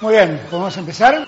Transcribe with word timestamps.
Muy 0.00 0.14
bien, 0.14 0.40
¿podemos 0.50 0.76
empezar? 0.76 1.26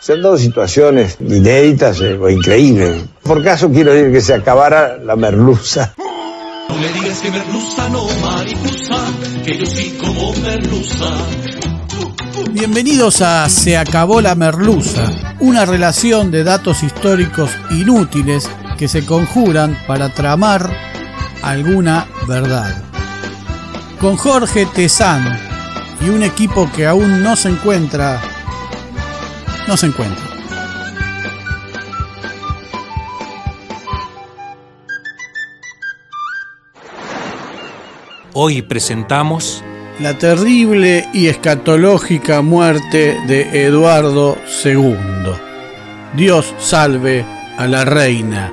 Se 0.00 0.12
han 0.12 0.22
dado 0.22 0.36
situaciones 0.36 1.16
inéditas 1.20 2.00
eh, 2.00 2.14
o 2.14 2.28
increíbles. 2.28 3.04
Por 3.22 3.42
caso 3.42 3.70
quiero 3.70 3.92
decir 3.92 4.12
que 4.12 4.20
se 4.20 4.34
acabara 4.34 4.98
la 4.98 5.16
merluza. 5.16 5.94
No 6.68 6.74
me 6.74 6.88
digas 6.88 7.20
que 7.20 7.30
merluza 7.30 7.88
no 7.88 8.06
mariposa, 8.20 9.04
que 9.44 9.56
yo 9.56 9.66
sí 9.66 9.96
como 10.00 10.32
merluza. 10.34 11.06
Bienvenidos 12.50 13.22
a 13.22 13.48
Se 13.48 13.76
acabó 13.76 14.20
la 14.20 14.34
merluza, 14.34 15.10
una 15.40 15.64
relación 15.64 16.30
de 16.30 16.44
datos 16.44 16.82
históricos 16.82 17.50
inútiles 17.70 18.48
que 18.76 18.88
se 18.88 19.06
conjuran 19.06 19.78
para 19.86 20.12
tramar 20.12 20.70
alguna 21.42 22.08
verdad. 22.26 22.82
Con 24.00 24.16
Jorge 24.16 24.66
Tezán 24.66 25.45
y 26.00 26.08
un 26.08 26.22
equipo 26.22 26.70
que 26.74 26.86
aún 26.86 27.22
no 27.22 27.36
se 27.36 27.48
encuentra, 27.48 28.20
no 29.66 29.76
se 29.76 29.86
encuentra. 29.86 30.24
Hoy 38.38 38.60
presentamos 38.60 39.64
La 39.98 40.18
terrible 40.18 41.08
y 41.14 41.28
escatológica 41.28 42.42
muerte 42.42 43.16
de 43.26 43.64
Eduardo 43.64 44.36
II. 44.62 45.32
Dios 46.14 46.54
salve 46.58 47.24
a 47.56 47.66
la 47.66 47.86
reina. 47.86 48.52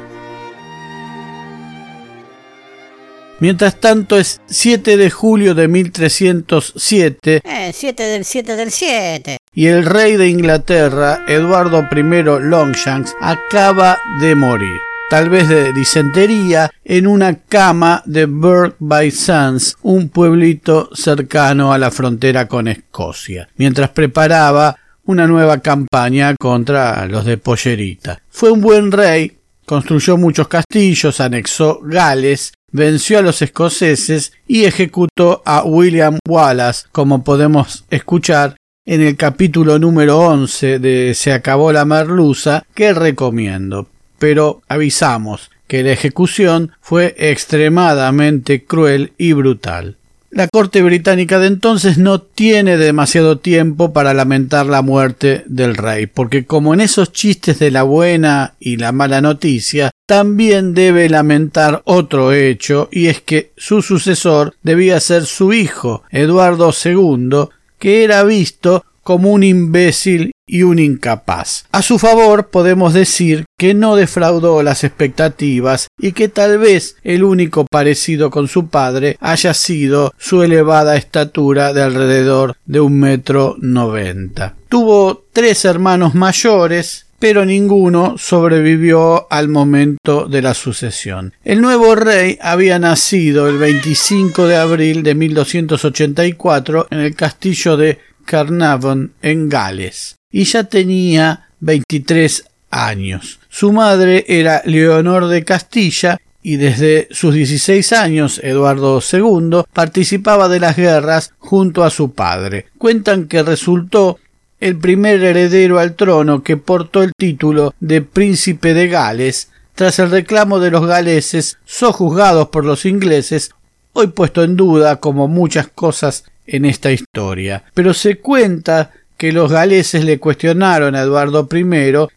Mientras 3.44 3.78
tanto 3.78 4.18
es 4.18 4.40
7 4.46 4.96
de 4.96 5.10
julio 5.10 5.54
de 5.54 5.68
1307 5.68 7.42
Eh, 7.44 7.72
7 7.74 8.02
del 8.02 8.24
7 8.24 8.56
del 8.56 8.72
7. 8.72 9.38
y 9.54 9.66
el 9.66 9.86
rey 9.86 10.16
de 10.16 10.30
Inglaterra, 10.30 11.26
Eduardo 11.28 11.86
I 11.92 12.24
Longshanks, 12.24 13.14
acaba 13.20 13.98
de 14.22 14.34
morir, 14.36 14.80
tal 15.10 15.30
vez 15.30 15.50
de 15.50 15.74
disentería, 15.74 16.72
en 16.86 17.06
una 17.06 17.36
cama 17.36 18.02
de 18.06 18.28
Burke 18.28 18.78
by 18.80 19.12
Sands, 19.12 19.76
un 19.82 20.08
pueblito 20.08 20.90
cercano 20.96 21.74
a 21.74 21.78
la 21.78 21.92
frontera 21.92 22.48
con 22.48 22.70
Escocia, 22.70 23.50
mientras 23.58 23.90
preparaba 23.90 24.78
una 25.04 25.28
nueva 25.28 25.58
campaña 25.60 26.34
contra 26.40 27.06
los 27.08 27.26
de 27.26 27.38
Pollerita. 27.38 28.22
Fue 28.30 28.52
un 28.52 28.62
buen 28.62 28.90
rey, 28.90 29.38
construyó 29.66 30.18
muchos 30.18 30.48
castillos, 30.48 31.20
anexó 31.20 31.80
Gales, 31.84 32.54
venció 32.72 33.20
a 33.20 33.22
los 33.22 33.42
escoceses 33.42 34.34
y 34.48 34.66
ejecutó 34.66 35.42
a 35.46 35.64
William 35.64 36.18
Wallace, 36.28 36.88
como 36.92 37.24
podemos 37.24 37.86
escuchar 37.90 38.56
en 38.86 39.02
el 39.02 39.16
capítulo 39.16 39.80
número 39.80 40.20
11 40.20 40.80
de 40.80 41.14
Se 41.14 41.32
acabó 41.32 41.72
la 41.72 41.86
merluza, 41.86 42.64
que 42.74 42.94
recomiendo. 42.94 43.88
Pero 44.20 44.62
avisamos 44.68 45.50
que 45.68 45.84
la 45.84 45.92
ejecución 45.92 46.72
fue 46.82 47.16
extremadamente 47.18 48.66
cruel 48.66 49.14
y 49.18 49.34
brutal. 49.34 49.98
La 50.36 50.48
corte 50.48 50.82
británica 50.82 51.38
de 51.38 51.46
entonces 51.46 52.00
no 52.00 52.20
tiene 52.20 52.76
demasiado 52.76 53.38
tiempo 53.38 53.94
para 53.94 54.16
lamentar 54.16 54.66
la 54.66 54.82
muerte 54.82 55.44
del 55.46 55.76
rey, 55.76 56.08
porque 56.08 56.44
como 56.48 56.74
en 56.74 56.82
esos 56.82 57.12
chistes 57.12 57.60
de 57.60 57.70
la 57.70 57.84
buena 57.84 58.56
y 58.60 58.78
la 58.78 58.92
mala 58.92 59.22
noticia, 59.22 59.92
también 60.08 60.74
debe 60.74 61.08
lamentar 61.08 61.84
otro 61.86 62.34
hecho, 62.34 62.90
y 62.92 63.10
es 63.10 63.22
que 63.22 63.52
su 63.58 63.84
sucesor 63.84 64.56
debía 64.64 65.00
ser 65.00 65.28
su 65.28 65.54
hijo, 65.54 66.02
Eduardo 66.10 66.74
II, 66.84 67.50
que 67.78 68.04
era 68.04 68.24
visto 68.24 68.84
como 69.04 69.32
un 69.32 69.44
imbécil 69.44 70.32
y 70.54 70.62
un 70.62 70.78
incapaz. 70.78 71.66
A 71.72 71.82
su 71.82 71.98
favor 71.98 72.50
podemos 72.50 72.94
decir 72.94 73.46
que 73.58 73.74
no 73.74 73.96
defraudó 73.96 74.62
las 74.62 74.84
expectativas 74.84 75.88
y 75.98 76.12
que 76.12 76.28
tal 76.28 76.60
vez 76.60 76.96
el 77.04 77.24
único 77.24 77.66
parecido 77.66 78.30
con 78.30 78.48
su 78.48 78.68
padre 78.68 79.18
haya 79.20 79.56
sido 79.56 80.14
su 80.20 80.44
elevada 80.44 80.96
estatura 80.96 81.74
de 81.74 81.82
alrededor 81.82 82.56
de 82.68 82.82
un 82.82 83.00
metro 83.00 83.56
noventa. 83.62 84.54
Tuvo 84.70 85.26
tres 85.34 85.66
hermanos 85.66 86.14
mayores, 86.14 87.08
pero 87.18 87.46
ninguno 87.46 88.20
sobrevivió 88.20 89.26
al 89.32 89.48
momento 89.48 90.28
de 90.28 90.44
la 90.44 90.54
sucesión. 90.54 91.34
El 91.44 91.62
nuevo 91.62 91.96
rey 91.96 92.38
había 92.40 92.78
nacido 92.78 93.48
el 93.48 93.58
25 93.58 94.46
de 94.46 94.58
abril 94.58 95.02
de 95.02 95.16
1284 95.16 96.90
en 96.92 97.00
el 97.00 97.16
castillo 97.16 97.76
de 97.76 97.98
Carnarvon 98.24 99.14
en 99.24 99.50
Gales 99.50 100.18
y 100.34 100.44
ya 100.44 100.66
tenía 100.66 101.48
23 101.62 102.44
años. 102.72 103.40
Su 103.48 103.72
madre 103.72 104.26
era 104.28 104.64
Leonor 104.66 105.28
de 105.28 105.46
Castilla 105.46 106.20
y 106.42 106.58
desde 106.58 107.08
sus 107.12 107.36
16 107.36 107.94
años 107.94 108.42
Eduardo 108.44 109.00
II 109.00 109.62
participaba 109.72 110.50
de 110.50 110.60
las 110.60 110.76
guerras 110.76 111.32
junto 111.38 111.86
a 111.86 111.92
su 111.92 112.12
padre. 112.12 112.66
Cuentan 112.78 113.28
que 113.28 113.44
resultó 113.44 114.20
el 114.60 114.78
primer 114.78 115.24
heredero 115.24 115.80
al 115.80 115.96
trono 115.96 116.42
que 116.42 116.58
portó 116.58 117.04
el 117.04 117.14
título 117.16 117.76
de 117.80 118.02
príncipe 118.02 118.74
de 118.74 118.88
Gales 118.88 119.50
tras 119.76 120.00
el 120.00 120.10
reclamo 120.10 120.60
de 120.60 120.72
los 120.72 120.86
galeses 120.86 121.60
sojuzgados 121.66 122.50
por 122.50 122.66
los 122.66 122.86
ingleses, 122.86 123.52
hoy 123.94 124.08
puesto 124.08 124.44
en 124.44 124.56
duda 124.56 124.98
como 124.98 125.28
muchas 125.28 125.68
cosas 125.68 126.26
en 126.46 126.66
esta 126.66 126.92
historia. 126.92 127.64
Pero 127.74 127.94
se 127.94 128.18
cuenta 128.18 128.92
que 129.24 129.32
los 129.32 129.50
galeses 129.50 130.04
le 130.04 130.20
cuestionaron 130.20 130.96
a 130.96 131.04
Eduardo 131.04 131.48
I 131.50 131.66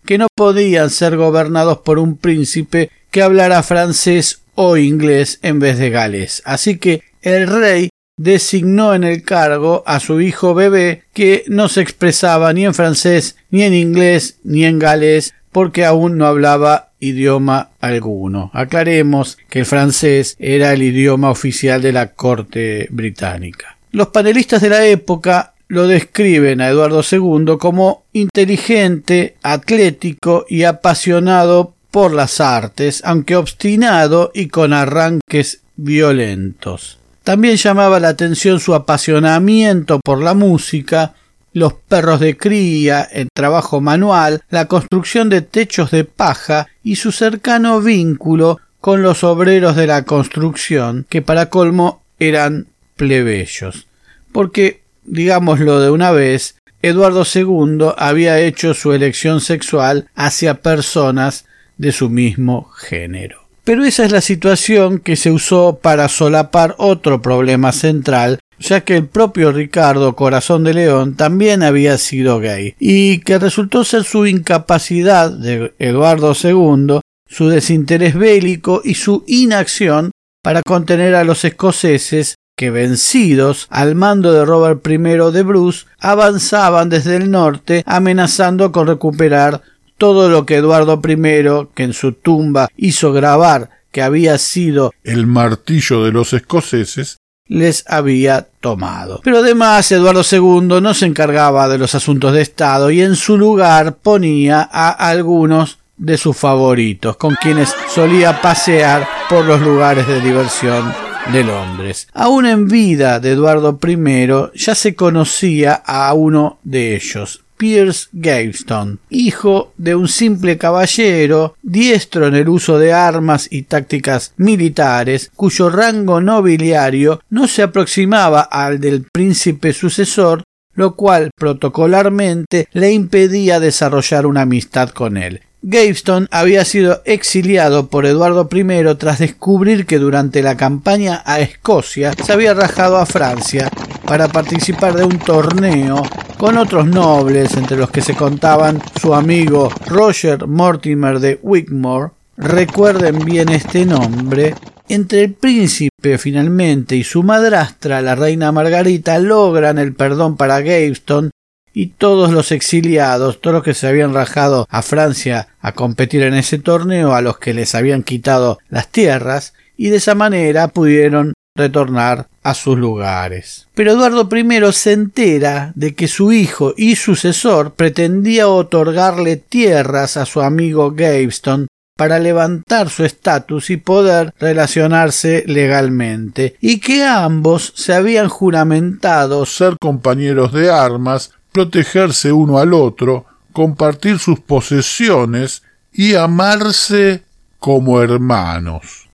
que 0.04 0.18
no 0.18 0.26
podían 0.34 0.90
ser 0.90 1.16
gobernados 1.16 1.78
por 1.78 2.00
un 2.00 2.16
príncipe 2.16 2.90
que 3.12 3.22
hablara 3.22 3.62
francés 3.62 4.40
o 4.56 4.76
inglés 4.76 5.38
en 5.42 5.60
vez 5.60 5.78
de 5.78 5.90
galés. 5.90 6.42
Así 6.44 6.78
que 6.78 7.04
el 7.22 7.46
rey 7.46 7.90
designó 8.16 8.92
en 8.92 9.04
el 9.04 9.22
cargo 9.22 9.84
a 9.86 10.00
su 10.00 10.20
hijo 10.20 10.52
bebé 10.54 11.04
que 11.12 11.44
no 11.46 11.68
se 11.68 11.80
expresaba 11.80 12.52
ni 12.52 12.64
en 12.64 12.74
francés, 12.74 13.36
ni 13.50 13.62
en 13.62 13.74
inglés, 13.74 14.40
ni 14.42 14.64
en 14.64 14.80
galés, 14.80 15.32
porque 15.52 15.84
aún 15.84 16.18
no 16.18 16.26
hablaba 16.26 16.90
idioma 16.98 17.70
alguno. 17.78 18.50
Aclaremos 18.52 19.38
que 19.48 19.60
el 19.60 19.66
francés 19.66 20.34
era 20.40 20.72
el 20.72 20.82
idioma 20.82 21.30
oficial 21.30 21.80
de 21.80 21.92
la 21.92 22.14
corte 22.14 22.88
británica. 22.90 23.76
Los 23.92 24.08
panelistas 24.08 24.60
de 24.60 24.70
la 24.70 24.84
época 24.84 25.52
lo 25.68 25.86
describen 25.86 26.60
a 26.60 26.68
Eduardo 26.68 27.02
II 27.02 27.56
como 27.58 28.04
inteligente, 28.12 29.36
atlético 29.42 30.46
y 30.48 30.64
apasionado 30.64 31.74
por 31.90 32.12
las 32.12 32.40
artes, 32.40 33.02
aunque 33.04 33.36
obstinado 33.36 34.30
y 34.34 34.48
con 34.48 34.72
arranques 34.72 35.62
violentos. 35.76 36.98
También 37.24 37.56
llamaba 37.56 37.98
la 37.98 38.08
atención 38.08 38.60
su 38.60 38.74
apasionamiento 38.74 40.00
por 40.04 40.22
la 40.22 40.34
música, 40.34 41.14
los 41.52 41.72
perros 41.72 42.20
de 42.20 42.36
cría, 42.36 43.02
el 43.02 43.28
trabajo 43.34 43.80
manual, 43.80 44.42
la 44.50 44.66
construcción 44.66 45.28
de 45.28 45.40
techos 45.40 45.90
de 45.90 46.04
paja 46.04 46.68
y 46.84 46.96
su 46.96 47.12
cercano 47.12 47.80
vínculo 47.80 48.60
con 48.80 49.02
los 49.02 49.24
obreros 49.24 49.74
de 49.74 49.86
la 49.86 50.04
construcción, 50.04 51.06
que 51.08 51.22
para 51.22 51.50
colmo 51.50 52.02
eran 52.18 52.66
plebeyos. 52.94 53.86
Porque, 54.32 54.82
digámoslo 55.06 55.80
de 55.80 55.90
una 55.90 56.10
vez, 56.10 56.56
Eduardo 56.82 57.24
II 57.24 57.94
había 57.96 58.40
hecho 58.40 58.74
su 58.74 58.92
elección 58.92 59.40
sexual 59.40 60.08
hacia 60.14 60.60
personas 60.60 61.46
de 61.78 61.92
su 61.92 62.10
mismo 62.10 62.70
género. 62.70 63.46
Pero 63.64 63.84
esa 63.84 64.04
es 64.04 64.12
la 64.12 64.20
situación 64.20 65.00
que 65.00 65.16
se 65.16 65.32
usó 65.32 65.80
para 65.82 66.08
solapar 66.08 66.76
otro 66.78 67.20
problema 67.20 67.72
central, 67.72 68.38
ya 68.60 68.82
que 68.82 68.96
el 68.96 69.06
propio 69.06 69.50
Ricardo 69.50 70.14
Corazón 70.14 70.62
de 70.62 70.74
León 70.74 71.16
también 71.16 71.64
había 71.64 71.98
sido 71.98 72.38
gay, 72.38 72.76
y 72.78 73.18
que 73.18 73.38
resultó 73.38 73.82
ser 73.82 74.04
su 74.04 74.26
incapacidad 74.26 75.32
de 75.32 75.74
Eduardo 75.80 76.32
II, 76.40 77.00
su 77.28 77.48
desinterés 77.48 78.14
bélico 78.14 78.82
y 78.84 78.94
su 78.94 79.24
inacción 79.26 80.12
para 80.42 80.62
contener 80.62 81.16
a 81.16 81.24
los 81.24 81.44
escoceses 81.44 82.36
que 82.56 82.70
vencidos 82.70 83.66
al 83.68 83.94
mando 83.94 84.32
de 84.32 84.46
Robert 84.46 84.86
I 84.86 84.96
de 84.96 85.42
Bruce 85.42 85.84
avanzaban 85.98 86.88
desde 86.88 87.16
el 87.16 87.30
norte 87.30 87.84
amenazando 87.86 88.72
con 88.72 88.86
recuperar 88.86 89.60
todo 89.98 90.30
lo 90.30 90.46
que 90.46 90.56
Eduardo 90.56 90.98
I, 91.06 91.68
que 91.74 91.82
en 91.82 91.92
su 91.92 92.12
tumba 92.12 92.68
hizo 92.74 93.12
grabar 93.12 93.68
que 93.92 94.00
había 94.02 94.38
sido 94.38 94.94
el 95.04 95.26
martillo 95.26 96.02
de 96.04 96.12
los 96.12 96.32
escoceses, 96.32 97.18
les 97.46 97.84
había 97.88 98.48
tomado. 98.60 99.20
Pero 99.22 99.38
además 99.38 99.92
Eduardo 99.92 100.22
II 100.22 100.80
no 100.80 100.94
se 100.94 101.04
encargaba 101.04 101.68
de 101.68 101.76
los 101.76 101.94
asuntos 101.94 102.32
de 102.32 102.40
Estado 102.40 102.90
y 102.90 103.02
en 103.02 103.16
su 103.16 103.36
lugar 103.36 103.96
ponía 103.96 104.66
a 104.70 104.90
algunos 104.90 105.78
de 105.98 106.16
sus 106.16 106.36
favoritos, 106.36 107.18
con 107.18 107.34
quienes 107.34 107.74
solía 107.94 108.40
pasear 108.40 109.06
por 109.28 109.44
los 109.44 109.60
lugares 109.60 110.06
de 110.06 110.20
diversión 110.20 111.05
de 111.32 111.44
Londres. 111.44 112.08
Aún 112.12 112.46
en 112.46 112.68
vida 112.68 113.20
de 113.20 113.32
Eduardo 113.32 113.78
I 113.86 114.58
ya 114.58 114.74
se 114.74 114.94
conocía 114.94 115.74
a 115.74 116.12
uno 116.14 116.58
de 116.62 116.94
ellos, 116.94 117.42
Pierce 117.56 118.08
Gaveston, 118.12 119.00
hijo 119.10 119.72
de 119.76 119.94
un 119.94 120.08
simple 120.08 120.58
caballero, 120.58 121.56
diestro 121.62 122.26
en 122.26 122.34
el 122.34 122.48
uso 122.48 122.78
de 122.78 122.92
armas 122.92 123.48
y 123.50 123.62
tácticas 123.62 124.34
militares, 124.36 125.30
cuyo 125.34 125.70
rango 125.70 126.20
nobiliario 126.20 127.20
no 127.30 127.48
se 127.48 127.62
aproximaba 127.62 128.42
al 128.42 128.80
del 128.80 129.06
príncipe 129.10 129.72
sucesor, 129.72 130.42
lo 130.74 130.94
cual 130.94 131.30
protocolarmente 131.34 132.68
le 132.72 132.92
impedía 132.92 133.58
desarrollar 133.58 134.26
una 134.26 134.42
amistad 134.42 134.90
con 134.90 135.16
él. 135.16 135.40
Gaveston 135.68 136.28
había 136.30 136.64
sido 136.64 137.02
exiliado 137.04 137.88
por 137.88 138.06
Eduardo 138.06 138.48
I 138.52 138.94
tras 138.96 139.18
descubrir 139.18 139.84
que 139.84 139.98
durante 139.98 140.40
la 140.40 140.56
campaña 140.56 141.24
a 141.26 141.40
Escocia 141.40 142.12
se 142.12 142.32
había 142.32 142.54
rajado 142.54 142.98
a 142.98 143.04
Francia 143.04 143.68
para 144.06 144.28
participar 144.28 144.94
de 144.94 145.02
un 145.02 145.18
torneo 145.18 146.04
con 146.38 146.56
otros 146.56 146.86
nobles, 146.86 147.56
entre 147.56 147.76
los 147.76 147.90
que 147.90 148.00
se 148.00 148.14
contaban 148.14 148.80
su 149.00 149.12
amigo 149.12 149.68
Roger 149.88 150.46
Mortimer 150.46 151.18
de 151.18 151.40
Wigmore. 151.42 152.12
Recuerden 152.36 153.24
bien 153.24 153.48
este 153.48 153.84
nombre. 153.84 154.54
Entre 154.88 155.24
el 155.24 155.34
príncipe 155.34 156.16
finalmente 156.16 156.94
y 156.94 157.02
su 157.02 157.24
madrastra, 157.24 158.02
la 158.02 158.14
reina 158.14 158.52
Margarita, 158.52 159.18
logran 159.18 159.78
el 159.78 159.96
perdón 159.96 160.36
para 160.36 160.60
Gaveston 160.60 161.30
y 161.76 161.88
todos 161.88 162.32
los 162.32 162.52
exiliados, 162.52 163.42
todos 163.42 163.56
los 163.56 163.62
que 163.62 163.74
se 163.74 163.86
habían 163.86 164.14
rajado 164.14 164.66
a 164.70 164.80
Francia 164.80 165.48
a 165.60 165.72
competir 165.72 166.22
en 166.22 166.32
ese 166.32 166.58
torneo, 166.58 167.14
a 167.14 167.20
los 167.20 167.36
que 167.36 167.52
les 167.52 167.74
habían 167.74 168.02
quitado 168.02 168.58
las 168.70 168.88
tierras, 168.88 169.52
y 169.76 169.90
de 169.90 169.98
esa 169.98 170.14
manera 170.14 170.68
pudieron 170.68 171.34
retornar 171.54 172.28
a 172.42 172.54
sus 172.54 172.78
lugares. 172.78 173.68
Pero 173.74 173.92
Eduardo 173.92 174.26
I 174.34 174.72
se 174.72 174.92
entera 174.92 175.72
de 175.74 175.94
que 175.94 176.08
su 176.08 176.32
hijo 176.32 176.72
y 176.78 176.96
sucesor 176.96 177.74
pretendía 177.74 178.48
otorgarle 178.48 179.36
tierras 179.36 180.16
a 180.16 180.24
su 180.24 180.40
amigo 180.40 180.92
Gaveston 180.92 181.66
para 181.94 182.18
levantar 182.18 182.88
su 182.88 183.04
estatus 183.04 183.68
y 183.68 183.76
poder 183.76 184.32
relacionarse 184.40 185.44
legalmente, 185.46 186.56
y 186.62 186.80
que 186.80 187.04
ambos 187.04 187.74
se 187.76 187.92
habían 187.92 188.30
juramentado 188.30 189.44
ser 189.44 189.76
compañeros 189.78 190.54
de 190.54 190.70
armas 190.70 191.32
protegerse 191.56 192.30
uno 192.32 192.58
al 192.58 192.74
otro, 192.74 193.24
compartir 193.54 194.18
sus 194.18 194.40
posesiones 194.40 195.62
y 195.90 196.14
amarse 196.14 197.22
como 197.58 198.02
hermanos. 198.02 199.08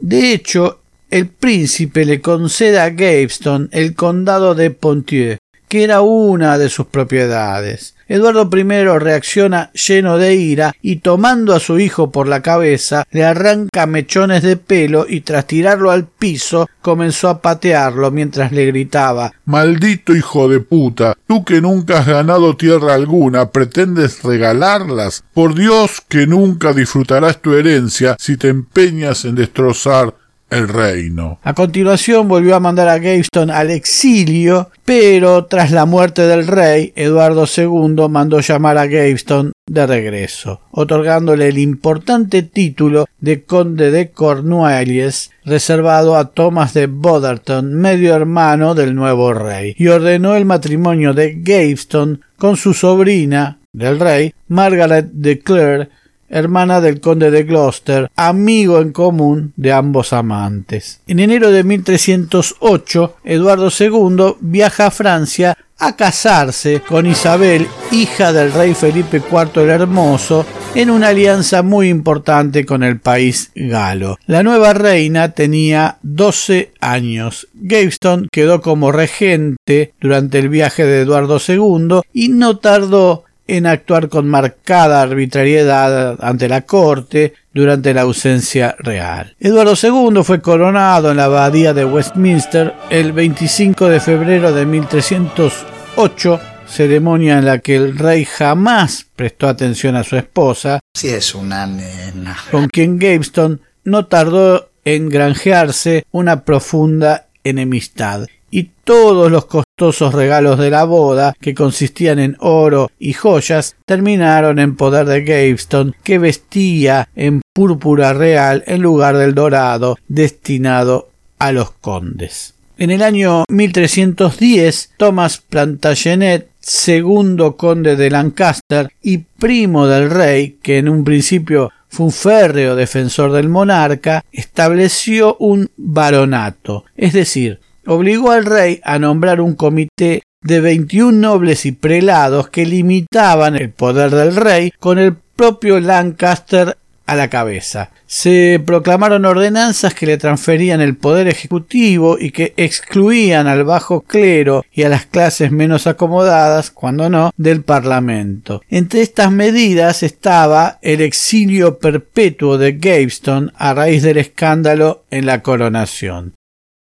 De 0.00 0.32
hecho, 0.32 0.80
el 1.08 1.28
príncipe 1.28 2.04
le 2.04 2.20
concede 2.20 2.80
a 2.80 2.90
Gaveston 2.90 3.68
el 3.70 3.94
condado 3.94 4.56
de 4.56 4.72
Ponthieu, 4.72 5.36
que 5.68 5.84
era 5.84 6.00
una 6.00 6.58
de 6.58 6.68
sus 6.68 6.86
propiedades. 6.86 7.94
Eduardo 8.08 8.48
I 8.56 8.62
reacciona 8.98 9.70
lleno 9.72 10.16
de 10.16 10.34
ira 10.34 10.74
y 10.80 10.96
tomando 10.96 11.54
a 11.54 11.60
su 11.60 11.78
hijo 11.78 12.10
por 12.10 12.26
la 12.26 12.40
cabeza 12.40 13.04
le 13.10 13.22
arranca 13.22 13.84
mechones 13.86 14.42
de 14.42 14.56
pelo 14.56 15.04
y 15.06 15.20
tras 15.20 15.46
tirarlo 15.46 15.90
al 15.90 16.06
piso 16.06 16.66
comenzó 16.80 17.28
a 17.28 17.42
patearlo 17.42 18.10
mientras 18.10 18.50
le 18.50 18.64
gritaba 18.64 19.34
Maldito 19.44 20.16
hijo 20.16 20.48
de 20.48 20.60
puta, 20.60 21.18
tú 21.26 21.44
que 21.44 21.60
nunca 21.60 21.98
has 21.98 22.06
ganado 22.06 22.56
tierra 22.56 22.94
alguna, 22.94 23.50
pretendes 23.50 24.22
regalarlas. 24.22 25.22
Por 25.34 25.54
Dios 25.54 26.02
que 26.08 26.26
nunca 26.26 26.72
disfrutarás 26.72 27.42
tu 27.42 27.54
herencia 27.54 28.16
si 28.18 28.38
te 28.38 28.48
empeñas 28.48 29.26
en 29.26 29.34
destrozar 29.34 30.14
el 30.50 30.68
reino. 30.68 31.38
A 31.42 31.54
continuación 31.54 32.28
volvió 32.28 32.56
a 32.56 32.60
mandar 32.60 32.88
a 32.88 32.98
Gaveston 32.98 33.50
al 33.50 33.70
exilio, 33.70 34.70
pero 34.84 35.44
tras 35.46 35.70
la 35.70 35.86
muerte 35.86 36.22
del 36.22 36.46
rey, 36.46 36.92
Eduardo 36.96 37.44
II 37.46 38.08
mandó 38.08 38.40
llamar 38.40 38.78
a 38.78 38.86
Gaveston 38.86 39.52
de 39.66 39.86
regreso, 39.86 40.62
otorgándole 40.70 41.48
el 41.48 41.58
importante 41.58 42.42
título 42.42 43.06
de 43.20 43.44
conde 43.44 43.90
de 43.90 44.10
Cornualles, 44.10 45.30
reservado 45.44 46.16
a 46.16 46.30
Thomas 46.30 46.72
de 46.74 46.86
Botherton, 46.86 47.74
medio 47.74 48.14
hermano 48.14 48.74
del 48.74 48.94
nuevo 48.94 49.34
rey, 49.34 49.74
y 49.76 49.88
ordenó 49.88 50.34
el 50.36 50.46
matrimonio 50.46 51.12
de 51.12 51.34
Gaveston 51.40 52.22
con 52.38 52.56
su 52.56 52.72
sobrina 52.72 53.58
del 53.72 54.00
rey, 54.00 54.34
Margaret 54.48 55.10
de 55.12 55.38
Clare, 55.40 55.88
hermana 56.28 56.80
del 56.80 57.00
conde 57.00 57.30
de 57.30 57.44
Gloucester, 57.44 58.10
amigo 58.16 58.80
en 58.80 58.92
común 58.92 59.52
de 59.56 59.72
ambos 59.72 60.12
amantes. 60.12 61.00
En 61.06 61.20
enero 61.20 61.50
de 61.50 61.64
1308, 61.64 63.16
Eduardo 63.24 63.70
II 63.70 64.36
viaja 64.40 64.86
a 64.86 64.90
Francia 64.90 65.56
a 65.78 65.94
casarse 65.94 66.82
con 66.86 67.06
Isabel, 67.06 67.68
hija 67.92 68.32
del 68.32 68.52
rey 68.52 68.74
Felipe 68.74 69.18
IV 69.30 69.62
el 69.62 69.70
Hermoso, 69.70 70.44
en 70.74 70.90
una 70.90 71.08
alianza 71.08 71.62
muy 71.62 71.88
importante 71.88 72.66
con 72.66 72.82
el 72.82 73.00
país 73.00 73.52
galo. 73.54 74.18
La 74.26 74.42
nueva 74.42 74.74
reina 74.74 75.32
tenía 75.32 75.98
12 76.02 76.72
años. 76.80 77.48
Gaveston 77.54 78.28
quedó 78.30 78.60
como 78.60 78.92
regente 78.92 79.94
durante 80.00 80.38
el 80.38 80.48
viaje 80.48 80.84
de 80.84 81.02
Eduardo 81.02 81.38
II 81.46 82.00
y 82.12 82.28
no 82.28 82.58
tardó 82.58 83.24
en 83.48 83.66
actuar 83.66 84.08
con 84.08 84.28
marcada 84.28 85.02
arbitrariedad 85.02 86.18
ante 86.20 86.48
la 86.48 86.62
corte 86.62 87.34
durante 87.52 87.94
la 87.94 88.02
ausencia 88.02 88.76
real. 88.78 89.34
Eduardo 89.40 89.74
II 89.82 90.22
fue 90.22 90.40
coronado 90.40 91.10
en 91.10 91.16
la 91.16 91.24
abadía 91.24 91.74
de 91.74 91.84
Westminster 91.84 92.74
el 92.90 93.12
25 93.12 93.88
de 93.88 94.00
febrero 94.00 94.52
de 94.52 94.66
1308, 94.66 96.40
ceremonia 96.66 97.38
en 97.38 97.46
la 97.46 97.58
que 97.58 97.76
el 97.76 97.98
rey 97.98 98.26
jamás 98.26 99.06
prestó 99.16 99.48
atención 99.48 99.96
a 99.96 100.04
su 100.04 100.16
esposa, 100.16 100.80
si 100.94 101.08
es 101.08 101.34
una 101.34 101.66
nena, 101.66 102.36
con 102.50 102.68
quien 102.68 102.98
Gaveston 102.98 103.62
no 103.84 104.06
tardó 104.06 104.70
en 104.84 105.08
granjearse 105.08 106.04
una 106.10 106.44
profunda 106.44 107.28
enemistad 107.42 108.26
y 108.50 108.70
todos 108.84 109.30
los 109.30 109.46
costosos 109.46 110.14
regalos 110.14 110.58
de 110.58 110.70
la 110.70 110.84
boda, 110.84 111.34
que 111.40 111.54
consistían 111.54 112.18
en 112.18 112.36
oro 112.40 112.90
y 112.98 113.12
joyas, 113.12 113.76
terminaron 113.84 114.58
en 114.58 114.76
poder 114.76 115.06
de 115.06 115.22
Gaveston, 115.22 115.94
que 116.02 116.18
vestía 116.18 117.08
en 117.14 117.42
púrpura 117.52 118.12
real 118.12 118.64
en 118.66 118.82
lugar 118.82 119.16
del 119.16 119.34
dorado 119.34 119.98
destinado 120.08 121.10
a 121.38 121.52
los 121.52 121.70
condes. 121.70 122.54
En 122.78 122.90
el 122.90 123.02
año 123.02 123.44
1310, 123.48 124.90
Thomas 124.96 125.38
Plantagenet, 125.38 126.48
segundo 126.60 127.56
conde 127.56 127.96
de 127.96 128.08
Lancaster 128.08 128.92
y 129.02 129.18
primo 129.18 129.88
del 129.88 130.10
rey, 130.10 130.58
que 130.62 130.78
en 130.78 130.88
un 130.88 131.02
principio 131.02 131.72
fue 131.88 132.06
un 132.06 132.12
férreo 132.12 132.76
defensor 132.76 133.32
del 133.32 133.48
monarca, 133.48 134.24
estableció 134.30 135.36
un 135.40 135.70
baronato, 135.76 136.84
es 136.96 137.12
decir, 137.12 137.60
obligó 137.88 138.30
al 138.30 138.44
rey 138.44 138.80
a 138.84 138.98
nombrar 138.98 139.40
un 139.40 139.54
comité 139.54 140.22
de 140.42 140.60
21 140.60 141.12
nobles 141.12 141.66
y 141.66 141.72
prelados 141.72 142.48
que 142.48 142.66
limitaban 142.66 143.56
el 143.56 143.70
poder 143.70 144.10
del 144.10 144.36
rey 144.36 144.72
con 144.78 144.98
el 144.98 145.14
propio 145.14 145.80
Lancaster 145.80 146.76
a 147.06 147.16
la 147.16 147.28
cabeza. 147.28 147.90
Se 148.06 148.62
proclamaron 148.64 149.24
ordenanzas 149.24 149.94
que 149.94 150.04
le 150.04 150.18
transferían 150.18 150.82
el 150.82 150.96
poder 150.96 151.26
ejecutivo 151.26 152.18
y 152.20 152.30
que 152.30 152.52
excluían 152.58 153.46
al 153.46 153.64
bajo 153.64 154.02
clero 154.02 154.62
y 154.70 154.82
a 154.82 154.90
las 154.90 155.06
clases 155.06 155.50
menos 155.50 155.86
acomodadas, 155.86 156.70
cuando 156.70 157.08
no, 157.08 157.30
del 157.38 157.62
Parlamento. 157.62 158.60
Entre 158.68 159.00
estas 159.00 159.32
medidas 159.32 160.02
estaba 160.02 160.78
el 160.82 161.00
exilio 161.00 161.78
perpetuo 161.78 162.58
de 162.58 162.72
Gaveston 162.72 163.52
a 163.56 163.72
raíz 163.72 164.02
del 164.02 164.18
escándalo 164.18 165.04
en 165.10 165.24
la 165.24 165.42
coronación. 165.42 166.34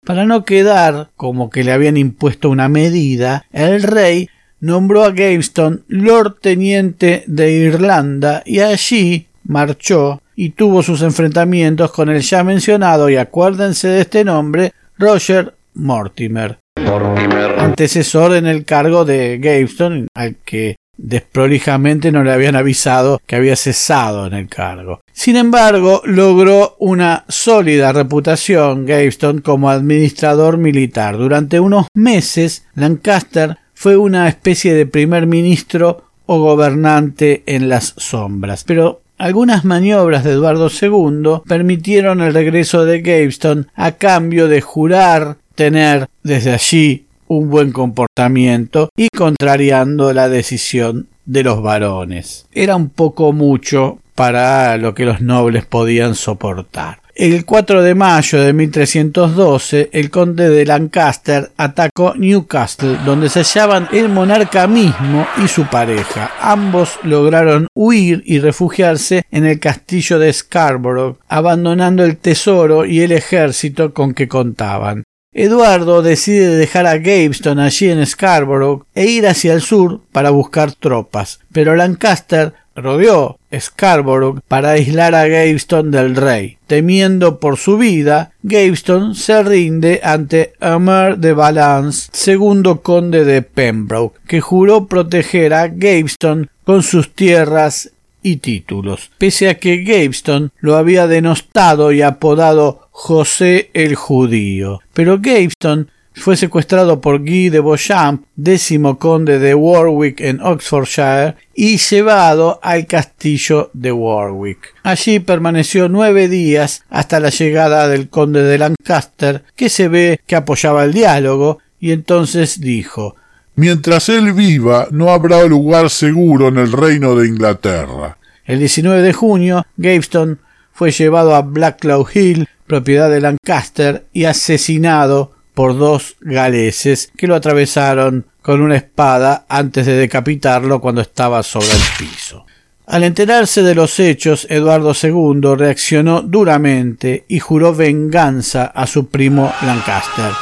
Para 0.04 0.24
no 0.24 0.44
quedar 0.44 1.10
como 1.14 1.48
que 1.48 1.62
le 1.62 1.70
habían 1.70 1.96
impuesto 1.96 2.50
una 2.50 2.68
medida, 2.68 3.44
el 3.52 3.84
rey 3.84 4.28
nombró 4.58 5.04
a 5.04 5.10
Gaveston 5.10 5.84
Lord 5.86 6.38
Teniente 6.40 7.22
de 7.28 7.52
Irlanda 7.52 8.42
y 8.44 8.58
allí 8.58 9.28
marchó 9.44 10.20
y 10.34 10.50
tuvo 10.50 10.82
sus 10.82 11.02
enfrentamientos 11.02 11.92
con 11.92 12.08
el 12.08 12.20
ya 12.22 12.42
mencionado, 12.42 13.10
y 13.10 13.16
acuérdense 13.16 13.86
de 13.88 14.00
este 14.00 14.24
nombre, 14.24 14.72
Roger 14.98 15.54
Mortimer, 15.74 16.58
Mortimer. 16.80 17.60
antecesor 17.60 18.34
en 18.34 18.46
el 18.46 18.64
cargo 18.64 19.04
de 19.04 19.38
Gaveston, 19.38 20.08
al 20.14 20.34
que 20.44 20.76
desprolijamente 20.96 22.10
no 22.10 22.24
le 22.24 22.32
habían 22.32 22.56
avisado 22.56 23.20
que 23.24 23.36
había 23.36 23.54
cesado 23.54 24.26
en 24.26 24.34
el 24.34 24.48
cargo. 24.48 25.00
Sin 25.12 25.36
embargo, 25.36 26.02
logró 26.04 26.76
una 26.78 27.24
sólida 27.28 27.92
reputación 27.92 28.86
Gaveston 28.86 29.40
como 29.40 29.70
administrador 29.70 30.56
militar. 30.56 31.18
Durante 31.18 31.60
unos 31.60 31.86
meses, 31.94 32.64
Lancaster 32.74 33.58
fue 33.74 33.96
una 33.96 34.28
especie 34.28 34.74
de 34.74 34.86
primer 34.86 35.26
ministro 35.26 36.04
o 36.26 36.40
gobernante 36.40 37.42
en 37.46 37.68
las 37.68 37.94
sombras. 37.96 38.64
Pero 38.64 39.02
Algunas 39.18 39.64
maniobras 39.64 40.24
de 40.24 40.32
Eduardo 40.32 40.68
II 40.68 41.42
permitieron 41.46 42.20
el 42.22 42.34
regreso 42.34 42.84
de 42.84 43.02
Gaveston 43.02 43.68
a 43.76 43.92
cambio 43.92 44.48
de 44.48 44.60
jurar 44.60 45.36
tener 45.54 46.08
desde 46.24 46.52
allí 46.52 47.06
un 47.28 47.48
buen 47.48 47.70
comportamiento 47.70 48.88
y 48.96 49.06
contrariando 49.16 50.12
la 50.12 50.28
decisión 50.28 51.06
de 51.24 51.44
los 51.44 51.62
varones. 51.62 52.46
Era 52.50 52.74
un 52.74 52.88
poco 52.88 53.32
mucho 53.32 54.00
para 54.22 54.76
lo 54.76 54.94
que 54.94 55.04
los 55.04 55.20
nobles 55.20 55.64
podían 55.64 56.14
soportar. 56.14 57.00
El 57.12 57.44
4 57.44 57.82
de 57.82 57.96
mayo 57.96 58.40
de 58.40 58.52
1312, 58.52 59.90
el 59.92 60.10
conde 60.10 60.48
de 60.48 60.64
Lancaster 60.64 61.50
atacó 61.56 62.14
Newcastle, 62.14 62.98
donde 63.04 63.28
se 63.28 63.40
hallaban 63.42 63.88
el 63.90 64.08
monarca 64.08 64.68
mismo 64.68 65.26
y 65.42 65.48
su 65.48 65.66
pareja. 65.66 66.30
Ambos 66.40 67.00
lograron 67.02 67.66
huir 67.74 68.22
y 68.24 68.38
refugiarse 68.38 69.24
en 69.32 69.44
el 69.44 69.58
castillo 69.58 70.20
de 70.20 70.32
Scarborough, 70.32 71.18
abandonando 71.26 72.04
el 72.04 72.16
tesoro 72.16 72.86
y 72.86 73.00
el 73.00 73.10
ejército 73.10 73.92
con 73.92 74.14
que 74.14 74.28
contaban. 74.28 75.02
Eduardo 75.32 76.00
decide 76.00 76.54
dejar 76.54 76.86
a 76.86 76.98
Gaveston 76.98 77.58
allí 77.58 77.90
en 77.90 78.06
Scarborough 78.06 78.84
e 78.94 79.06
ir 79.06 79.26
hacia 79.26 79.52
el 79.52 79.62
sur 79.62 80.02
para 80.12 80.30
buscar 80.30 80.70
tropas, 80.74 81.40
pero 81.52 81.74
Lancaster 81.74 82.54
rodeó 82.74 83.38
Scarborough 83.58 84.40
para 84.48 84.70
aislar 84.70 85.14
a 85.14 85.26
Gaveston 85.26 85.90
del 85.90 86.16
rey. 86.16 86.58
Temiendo 86.66 87.38
por 87.40 87.58
su 87.58 87.78
vida, 87.78 88.32
Gaveston 88.42 89.14
se 89.14 89.42
rinde 89.42 90.00
ante 90.02 90.54
Omer 90.60 91.18
de 91.18 91.32
Valence, 91.32 92.08
segundo 92.12 92.82
conde 92.82 93.24
de 93.24 93.42
Pembroke, 93.42 94.18
que 94.26 94.40
juró 94.40 94.86
proteger 94.86 95.54
a 95.54 95.68
Gaveston 95.68 96.50
con 96.64 96.82
sus 96.82 97.14
tierras 97.14 97.90
y 98.22 98.36
títulos, 98.36 99.10
pese 99.18 99.48
a 99.48 99.58
que 99.58 99.82
Gaveston 99.82 100.52
lo 100.60 100.76
había 100.76 101.06
denostado 101.06 101.92
y 101.92 102.02
apodado 102.02 102.88
José 102.92 103.70
el 103.74 103.96
Judío. 103.96 104.80
Pero 104.92 105.18
Gaveston 105.20 105.90
fue 106.14 106.36
secuestrado 106.36 107.00
por 107.00 107.20
Guy 107.20 107.48
de 107.48 107.60
Beauchamp, 107.60 108.24
décimo 108.36 108.98
conde 108.98 109.38
de 109.38 109.54
Warwick 109.54 110.20
en 110.20 110.40
Oxfordshire, 110.40 111.36
y 111.54 111.78
llevado 111.78 112.60
al 112.62 112.86
castillo 112.86 113.70
de 113.72 113.92
Warwick. 113.92 114.74
Allí 114.82 115.20
permaneció 115.20 115.88
nueve 115.88 116.28
días 116.28 116.84
hasta 116.90 117.20
la 117.20 117.30
llegada 117.30 117.88
del 117.88 118.08
conde 118.08 118.42
de 118.42 118.58
Lancaster, 118.58 119.44
que 119.56 119.68
se 119.68 119.88
ve 119.88 120.20
que 120.26 120.36
apoyaba 120.36 120.84
el 120.84 120.92
diálogo, 120.92 121.58
y 121.80 121.92
entonces 121.92 122.60
dijo 122.60 123.16
Mientras 123.54 124.08
él 124.08 124.32
viva, 124.32 124.88
no 124.90 125.10
habrá 125.10 125.44
lugar 125.44 125.90
seguro 125.90 126.48
en 126.48 126.58
el 126.58 126.72
reino 126.72 127.14
de 127.14 127.28
Inglaterra. 127.28 128.16
El 128.46 128.60
19 128.60 129.02
de 129.02 129.12
junio, 129.12 129.66
Gaveston 129.76 130.40
fue 130.72 130.90
llevado 130.90 131.34
a 131.34 131.42
Blacklow 131.42 132.06
Hill, 132.12 132.48
propiedad 132.66 133.10
de 133.10 133.20
Lancaster, 133.20 134.06
y 134.12 134.24
asesinado 134.24 135.32
por 135.54 135.78
dos 135.78 136.16
galeses 136.20 137.10
que 137.16 137.26
lo 137.26 137.34
atravesaron 137.34 138.26
con 138.40 138.60
una 138.60 138.76
espada 138.76 139.46
antes 139.48 139.86
de 139.86 139.96
decapitarlo 139.96 140.80
cuando 140.80 141.00
estaba 141.00 141.42
sobre 141.42 141.70
el 141.70 141.82
piso. 141.98 142.44
Al 142.86 143.04
enterarse 143.04 143.62
de 143.62 143.74
los 143.74 143.98
hechos, 144.00 144.46
Eduardo 144.50 144.92
II 145.00 145.56
reaccionó 145.56 146.20
duramente 146.22 147.24
y 147.28 147.38
juró 147.38 147.74
venganza 147.74 148.64
a 148.66 148.86
su 148.86 149.06
primo 149.06 149.52
Lancaster, 149.62 150.32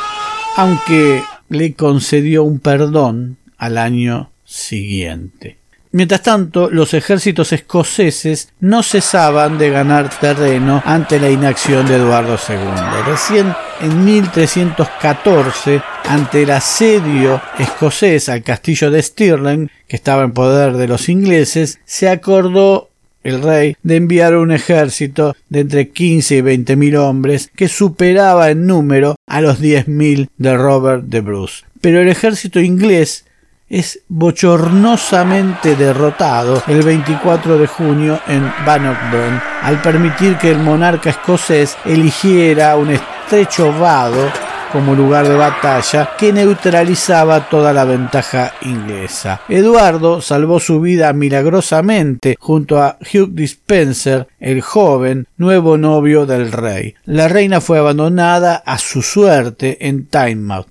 aunque 0.56 1.22
le 1.48 1.74
concedió 1.74 2.42
un 2.42 2.58
perdón 2.58 3.36
al 3.58 3.76
año 3.76 4.30
siguiente. 4.44 5.59
Mientras 5.92 6.22
tanto, 6.22 6.70
los 6.70 6.94
ejércitos 6.94 7.52
escoceses 7.52 8.52
no 8.60 8.84
cesaban 8.84 9.58
de 9.58 9.70
ganar 9.70 10.08
terreno 10.20 10.80
ante 10.84 11.18
la 11.18 11.30
inacción 11.30 11.88
de 11.88 11.96
Eduardo 11.96 12.38
II. 12.48 12.56
Recién 13.06 13.52
en 13.80 14.04
1314, 14.04 15.82
ante 16.08 16.44
el 16.44 16.50
asedio 16.52 17.42
escocés 17.58 18.28
al 18.28 18.44
castillo 18.44 18.92
de 18.92 19.02
Stirling, 19.02 19.70
que 19.88 19.96
estaba 19.96 20.22
en 20.22 20.30
poder 20.30 20.74
de 20.74 20.86
los 20.86 21.08
ingleses, 21.08 21.80
se 21.84 22.08
acordó 22.08 22.90
el 23.24 23.42
rey 23.42 23.76
de 23.82 23.96
enviar 23.96 24.36
un 24.36 24.52
ejército 24.52 25.34
de 25.48 25.60
entre 25.60 25.88
15 25.88 26.36
y 26.36 26.40
20 26.40 26.76
mil 26.76 26.96
hombres 26.96 27.50
que 27.56 27.68
superaba 27.68 28.50
en 28.50 28.66
número 28.66 29.16
a 29.26 29.40
los 29.40 29.60
10 29.60 29.88
mil 29.88 30.30
de 30.38 30.56
Robert 30.56 31.04
de 31.06 31.20
Bruce. 31.20 31.64
Pero 31.80 32.00
el 32.00 32.08
ejército 32.08 32.60
inglés 32.60 33.24
es 33.70 34.00
bochornosamente 34.08 35.76
derrotado 35.76 36.60
el 36.66 36.82
24 36.82 37.56
de 37.56 37.68
junio 37.68 38.20
en 38.26 38.52
Bannockburn 38.66 39.40
al 39.62 39.80
permitir 39.80 40.36
que 40.36 40.50
el 40.50 40.58
monarca 40.58 41.10
escocés 41.10 41.78
eligiera 41.84 42.76
un 42.76 42.90
estrecho 42.90 43.72
vado 43.78 44.28
como 44.72 44.94
lugar 44.94 45.28
de 45.28 45.36
batalla 45.36 46.10
que 46.18 46.32
neutralizaba 46.32 47.48
toda 47.48 47.72
la 47.72 47.84
ventaja 47.84 48.54
inglesa. 48.62 49.40
Eduardo 49.48 50.20
salvó 50.20 50.60
su 50.60 50.80
vida 50.80 51.12
milagrosamente 51.12 52.36
junto 52.38 52.80
a 52.80 52.96
Hugh 53.00 53.30
Dispenser, 53.32 54.28
el 54.38 54.60
joven 54.60 55.26
nuevo 55.36 55.76
novio 55.76 56.26
del 56.26 56.52
rey. 56.52 56.94
La 57.04 57.28
reina 57.28 57.60
fue 57.60 57.78
abandonada 57.78 58.62
a 58.64 58.78
su 58.78 59.02
suerte 59.02 59.88
en 59.88 60.06
Tynemouth. 60.06 60.68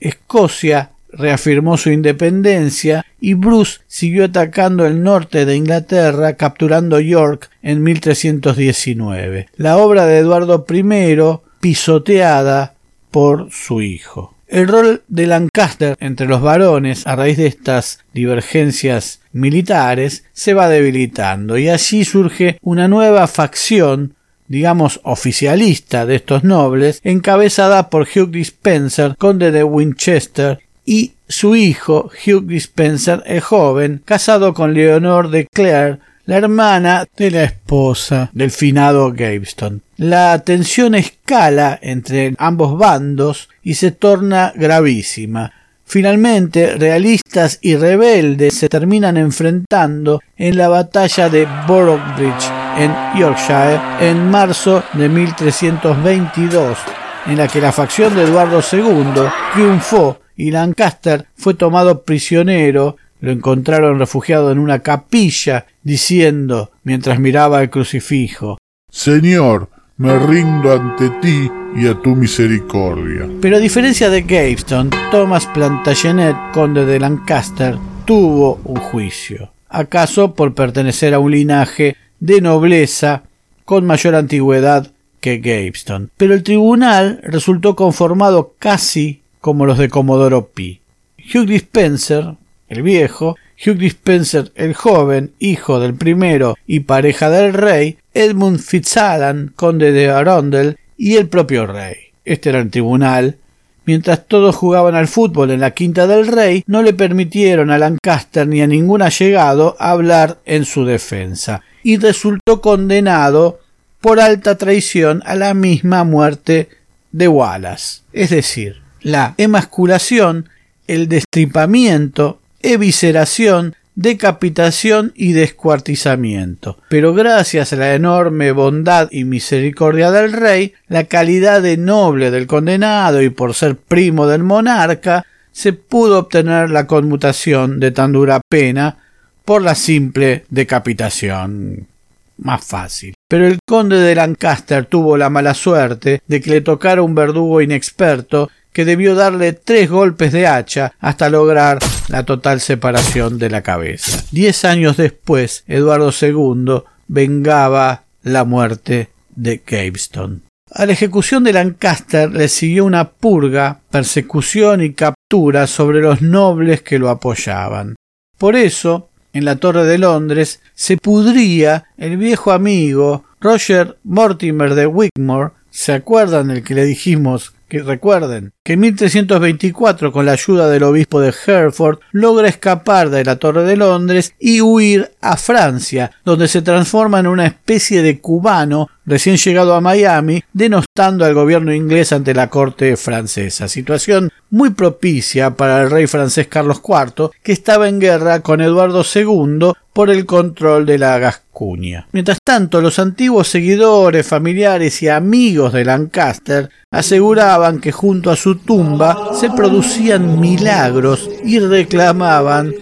Escocia 0.00 0.90
reafirmó 1.12 1.76
su 1.76 1.90
independencia 1.90 3.04
y 3.20 3.34
Bruce 3.34 3.80
siguió 3.86 4.24
atacando 4.24 4.86
el 4.86 5.02
norte 5.02 5.44
de 5.44 5.56
Inglaterra 5.56 6.34
capturando 6.34 7.00
York 7.00 7.50
en 7.62 7.82
1319. 7.82 9.48
La 9.56 9.78
obra 9.78 10.06
de 10.06 10.18
Eduardo 10.18 10.64
I 10.68 11.16
pisoteada 11.60 12.74
por 13.10 13.50
su 13.50 13.82
hijo. 13.82 14.34
El 14.46 14.66
rol 14.66 15.02
de 15.08 15.26
Lancaster 15.26 15.96
entre 16.00 16.26
los 16.26 16.40
varones 16.40 17.06
a 17.06 17.16
raíz 17.16 17.36
de 17.36 17.46
estas 17.46 18.00
divergencias 18.14 19.20
militares 19.32 20.24
se 20.32 20.54
va 20.54 20.68
debilitando 20.68 21.58
y 21.58 21.68
allí 21.68 22.04
surge 22.04 22.58
una 22.62 22.88
nueva 22.88 23.26
facción 23.26 24.14
digamos 24.48 25.00
oficialista 25.04 26.06
de 26.06 26.16
estos 26.16 26.42
nobles, 26.42 27.00
encabezada 27.04 27.90
por 27.90 28.08
Hugh 28.08 28.30
Dispenser, 28.30 29.14
conde 29.16 29.52
de 29.52 29.62
Winchester, 29.62 30.60
y 30.88 31.12
su 31.28 31.54
hijo 31.54 32.10
Hugh 32.24 32.46
Dispenser 32.46 33.22
el 33.26 33.42
joven, 33.42 34.00
casado 34.06 34.54
con 34.54 34.72
Leonor 34.72 35.28
de 35.28 35.46
Clare, 35.46 35.98
la 36.24 36.38
hermana 36.38 37.04
de 37.14 37.30
la 37.30 37.44
esposa 37.44 38.30
del 38.32 38.50
finado 38.50 39.12
Gaveston. 39.12 39.82
La 39.98 40.38
tensión 40.38 40.94
escala 40.94 41.78
entre 41.82 42.34
ambos 42.38 42.78
bandos 42.78 43.50
y 43.62 43.74
se 43.74 43.90
torna 43.90 44.54
gravísima. 44.56 45.52
Finalmente, 45.84 46.76
realistas 46.76 47.58
y 47.60 47.76
rebeldes 47.76 48.54
se 48.54 48.70
terminan 48.70 49.18
enfrentando 49.18 50.22
en 50.38 50.56
la 50.56 50.68
batalla 50.68 51.28
de 51.28 51.46
Boroughbridge 51.66 52.50
en 52.78 52.94
Yorkshire 53.14 53.78
en 54.00 54.30
marzo 54.30 54.82
de 54.94 55.06
1322, 55.10 56.78
en 57.26 57.36
la 57.36 57.46
que 57.46 57.60
la 57.60 57.72
facción 57.72 58.14
de 58.16 58.22
Eduardo 58.22 58.62
II 58.72 59.28
triunfó 59.52 60.18
y 60.38 60.52
Lancaster 60.52 61.26
fue 61.36 61.52
tomado 61.52 62.04
prisionero 62.04 62.96
lo 63.20 63.32
encontraron 63.32 63.98
refugiado 63.98 64.52
en 64.52 64.60
una 64.60 64.78
capilla, 64.78 65.66
diciendo, 65.82 66.70
mientras 66.84 67.18
miraba 67.18 67.60
el 67.60 67.68
crucifijo, 67.68 68.58
Señor, 68.90 69.68
me 69.96 70.16
rindo 70.18 70.72
ante 70.72 71.10
ti 71.20 71.50
y 71.76 71.88
a 71.88 72.00
tu 72.00 72.14
misericordia. 72.14 73.28
Pero 73.40 73.56
a 73.56 73.60
diferencia 73.60 74.08
de 74.08 74.22
Gaveston, 74.22 74.90
Thomas 75.10 75.46
Plantagenet, 75.46 76.36
conde 76.52 76.86
de 76.86 77.00
Lancaster, 77.00 77.76
tuvo 78.04 78.60
un 78.64 78.76
juicio, 78.76 79.50
acaso 79.68 80.34
por 80.34 80.54
pertenecer 80.54 81.12
a 81.12 81.18
un 81.18 81.32
linaje 81.32 81.96
de 82.20 82.40
nobleza 82.40 83.24
con 83.64 83.84
mayor 83.84 84.14
antigüedad 84.14 84.92
que 85.20 85.38
Gaveston. 85.38 86.10
Pero 86.16 86.34
el 86.34 86.44
tribunal 86.44 87.20
resultó 87.24 87.74
conformado 87.74 88.54
casi 88.60 89.22
como 89.40 89.66
los 89.66 89.78
de 89.78 89.88
Comodoro 89.88 90.48
Pi. 90.48 90.80
Hugh 91.18 91.46
Dispenser, 91.46 92.34
el 92.68 92.82
viejo, 92.82 93.36
Hugh 93.64 93.76
Dispenser 93.76 94.52
el 94.54 94.74
joven, 94.74 95.32
hijo 95.38 95.80
del 95.80 95.94
primero 95.94 96.56
y 96.66 96.80
pareja 96.80 97.28
del 97.30 97.52
rey, 97.52 97.98
Edmund 98.14 98.60
Fitzalan, 98.60 99.52
conde 99.56 99.92
de 99.92 100.10
Arundel, 100.10 100.78
y 100.96 101.16
el 101.16 101.28
propio 101.28 101.66
rey. 101.66 101.96
Este 102.24 102.50
era 102.50 102.60
el 102.60 102.70
tribunal. 102.70 103.36
Mientras 103.84 104.26
todos 104.26 104.54
jugaban 104.54 104.94
al 104.94 105.08
fútbol 105.08 105.50
en 105.50 105.60
la 105.60 105.70
quinta 105.70 106.06
del 106.06 106.26
rey, 106.26 106.62
no 106.66 106.82
le 106.82 106.92
permitieron 106.92 107.70
a 107.70 107.78
Lancaster 107.78 108.46
ni 108.46 108.60
a 108.60 108.66
ningún 108.66 109.00
allegado 109.00 109.76
hablar 109.78 110.38
en 110.44 110.64
su 110.64 110.84
defensa, 110.84 111.62
y 111.82 111.96
resultó 111.96 112.60
condenado 112.60 113.60
por 114.00 114.20
alta 114.20 114.58
traición 114.58 115.22
a 115.24 115.34
la 115.34 115.54
misma 115.54 116.04
muerte 116.04 116.68
de 117.12 117.28
Wallace. 117.28 118.02
Es 118.12 118.30
decir, 118.30 118.82
la 119.02 119.34
emasculación, 119.36 120.48
el 120.86 121.08
destripamiento 121.08 122.40
evisceración 122.60 123.74
decapitación 123.94 125.12
y 125.16 125.32
descuartizamiento. 125.32 126.78
Pero 126.88 127.14
gracias 127.14 127.72
a 127.72 127.76
la 127.76 127.94
enorme 127.94 128.52
bondad 128.52 129.08
y 129.10 129.24
misericordia 129.24 130.12
del 130.12 130.32
rey, 130.32 130.72
la 130.86 131.04
calidad 131.04 131.62
de 131.62 131.76
noble 131.76 132.30
del 132.30 132.46
condenado 132.46 133.20
y 133.22 133.30
por 133.30 133.54
ser 133.54 133.76
primo 133.76 134.28
del 134.28 134.44
monarca, 134.44 135.26
se 135.50 135.72
pudo 135.72 136.20
obtener 136.20 136.70
la 136.70 136.86
conmutación 136.86 137.80
de 137.80 137.90
tan 137.90 138.12
dura 138.12 138.40
pena 138.48 138.98
por 139.44 139.62
la 139.62 139.74
simple 139.74 140.44
decapitación. 140.48 141.88
Más 142.36 142.64
fácil. 142.64 143.14
Pero 143.28 143.48
el 143.48 143.58
conde 143.66 143.96
de 143.96 144.14
Lancaster 144.14 144.86
tuvo 144.86 145.16
la 145.16 145.28
mala 145.28 145.54
suerte 145.54 146.22
de 146.24 146.40
que 146.40 146.50
le 146.50 146.60
tocara 146.60 147.02
un 147.02 147.16
verdugo 147.16 147.60
inexperto 147.60 148.48
que 148.78 148.84
debió 148.84 149.16
darle 149.16 149.54
tres 149.54 149.90
golpes 149.90 150.30
de 150.30 150.46
hacha 150.46 150.92
hasta 151.00 151.28
lograr 151.28 151.80
la 152.06 152.24
total 152.24 152.60
separación 152.60 153.36
de 153.36 153.50
la 153.50 153.62
cabeza. 153.62 154.22
Diez 154.30 154.64
años 154.64 154.96
después, 154.96 155.64
Eduardo 155.66 156.12
II 156.12 156.84
vengaba 157.08 158.04
la 158.22 158.44
muerte 158.44 159.08
de 159.34 159.60
Gaveston. 159.66 160.44
A 160.70 160.86
la 160.86 160.92
ejecución 160.92 161.42
de 161.42 161.54
Lancaster 161.54 162.30
le 162.30 162.46
siguió 162.46 162.84
una 162.84 163.10
purga, 163.10 163.80
persecución 163.90 164.80
y 164.80 164.92
captura 164.92 165.66
sobre 165.66 166.00
los 166.00 166.22
nobles 166.22 166.80
que 166.80 167.00
lo 167.00 167.08
apoyaban. 167.08 167.96
Por 168.38 168.54
eso, 168.54 169.08
en 169.32 169.44
la 169.44 169.56
Torre 169.56 169.86
de 169.86 169.98
Londres, 169.98 170.60
se 170.76 170.98
pudría 170.98 171.86
el 171.96 172.16
viejo 172.16 172.52
amigo 172.52 173.24
Roger 173.40 173.98
Mortimer 174.04 174.76
de 174.76 174.86
Wigmore. 174.86 175.50
¿Se 175.68 175.92
acuerdan 175.92 176.46
del 176.46 176.62
que 176.62 176.76
le 176.76 176.84
dijimos 176.84 177.54
que 177.68 177.82
recuerden 177.82 178.52
que 178.64 178.72
en 178.74 178.80
1324 178.80 180.12
con 180.12 180.26
la 180.26 180.32
ayuda 180.32 180.68
del 180.68 180.82
obispo 180.82 181.20
de 181.20 181.34
Hereford 181.46 182.00
logra 182.12 182.48
escapar 182.48 183.10
de 183.10 183.24
la 183.24 183.36
Torre 183.36 183.64
de 183.64 183.76
Londres 183.76 184.34
y 184.38 184.60
huir 184.60 185.12
a 185.20 185.36
Francia, 185.36 186.10
donde 186.24 186.48
se 186.48 186.62
transforma 186.62 187.20
en 187.20 187.26
una 187.26 187.46
especie 187.46 188.02
de 188.02 188.20
cubano 188.20 188.88
recién 189.08 189.36
llegado 189.36 189.74
a 189.74 189.80
Miami, 189.80 190.42
denostando 190.52 191.24
al 191.24 191.34
gobierno 191.34 191.72
inglés 191.72 192.12
ante 192.12 192.34
la 192.34 192.48
corte 192.48 192.96
francesa, 192.96 193.68
situación 193.68 194.30
muy 194.50 194.70
propicia 194.70 195.50
para 195.56 195.82
el 195.82 195.90
rey 195.90 196.06
francés 196.06 196.46
Carlos 196.46 196.80
IV, 196.86 197.30
que 197.42 197.52
estaba 197.52 197.88
en 197.88 197.98
guerra 197.98 198.40
con 198.40 198.60
Eduardo 198.60 199.02
II 199.02 199.72
por 199.92 200.10
el 200.10 200.26
control 200.26 200.86
de 200.86 200.98
la 200.98 201.18
Gascuña. 201.18 202.06
Mientras 202.12 202.38
tanto, 202.44 202.80
los 202.80 202.98
antiguos 202.98 203.48
seguidores, 203.48 204.26
familiares 204.26 205.02
y 205.02 205.08
amigos 205.08 205.72
de 205.72 205.84
Lancaster 205.84 206.70
aseguraban 206.90 207.80
que 207.80 207.92
junto 207.92 208.30
a 208.30 208.36
su 208.36 208.56
tumba 208.56 209.30
se 209.34 209.50
producían 209.50 210.38
milagros 210.38 211.28
y 211.44 211.58
reclamaban 211.58 212.72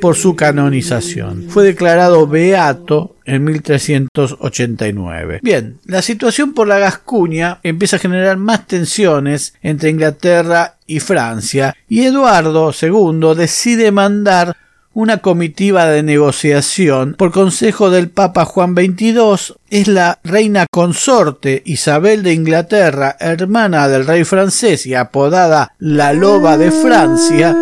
por 0.00 0.16
su 0.16 0.36
canonización. 0.36 1.46
Fue 1.48 1.64
declarado 1.64 2.26
beato 2.26 3.15
en 3.26 3.44
1389. 3.44 5.40
Bien, 5.42 5.78
la 5.84 6.02
situación 6.02 6.54
por 6.54 6.68
la 6.68 6.78
Gascuña 6.78 7.58
empieza 7.62 7.96
a 7.96 8.00
generar 8.00 8.36
más 8.36 8.66
tensiones 8.66 9.54
entre 9.62 9.90
Inglaterra 9.90 10.76
y 10.86 11.00
Francia 11.00 11.76
y 11.88 12.04
Eduardo 12.04 12.72
II 12.80 13.34
decide 13.36 13.90
mandar 13.92 14.56
una 14.96 15.18
comitiva 15.18 15.84
de 15.84 16.02
negociación 16.02 17.16
por 17.18 17.30
consejo 17.30 17.90
del 17.90 18.08
Papa 18.08 18.46
Juan 18.46 18.74
XXII 18.74 19.56
es 19.68 19.88
la 19.88 20.20
reina 20.24 20.64
consorte 20.72 21.62
Isabel 21.66 22.22
de 22.22 22.32
Inglaterra, 22.32 23.14
hermana 23.20 23.88
del 23.88 24.06
rey 24.06 24.24
francés 24.24 24.86
y 24.86 24.94
apodada 24.94 25.74
la 25.78 26.14
Loba 26.14 26.56
de 26.56 26.70
Francia, 26.70 27.54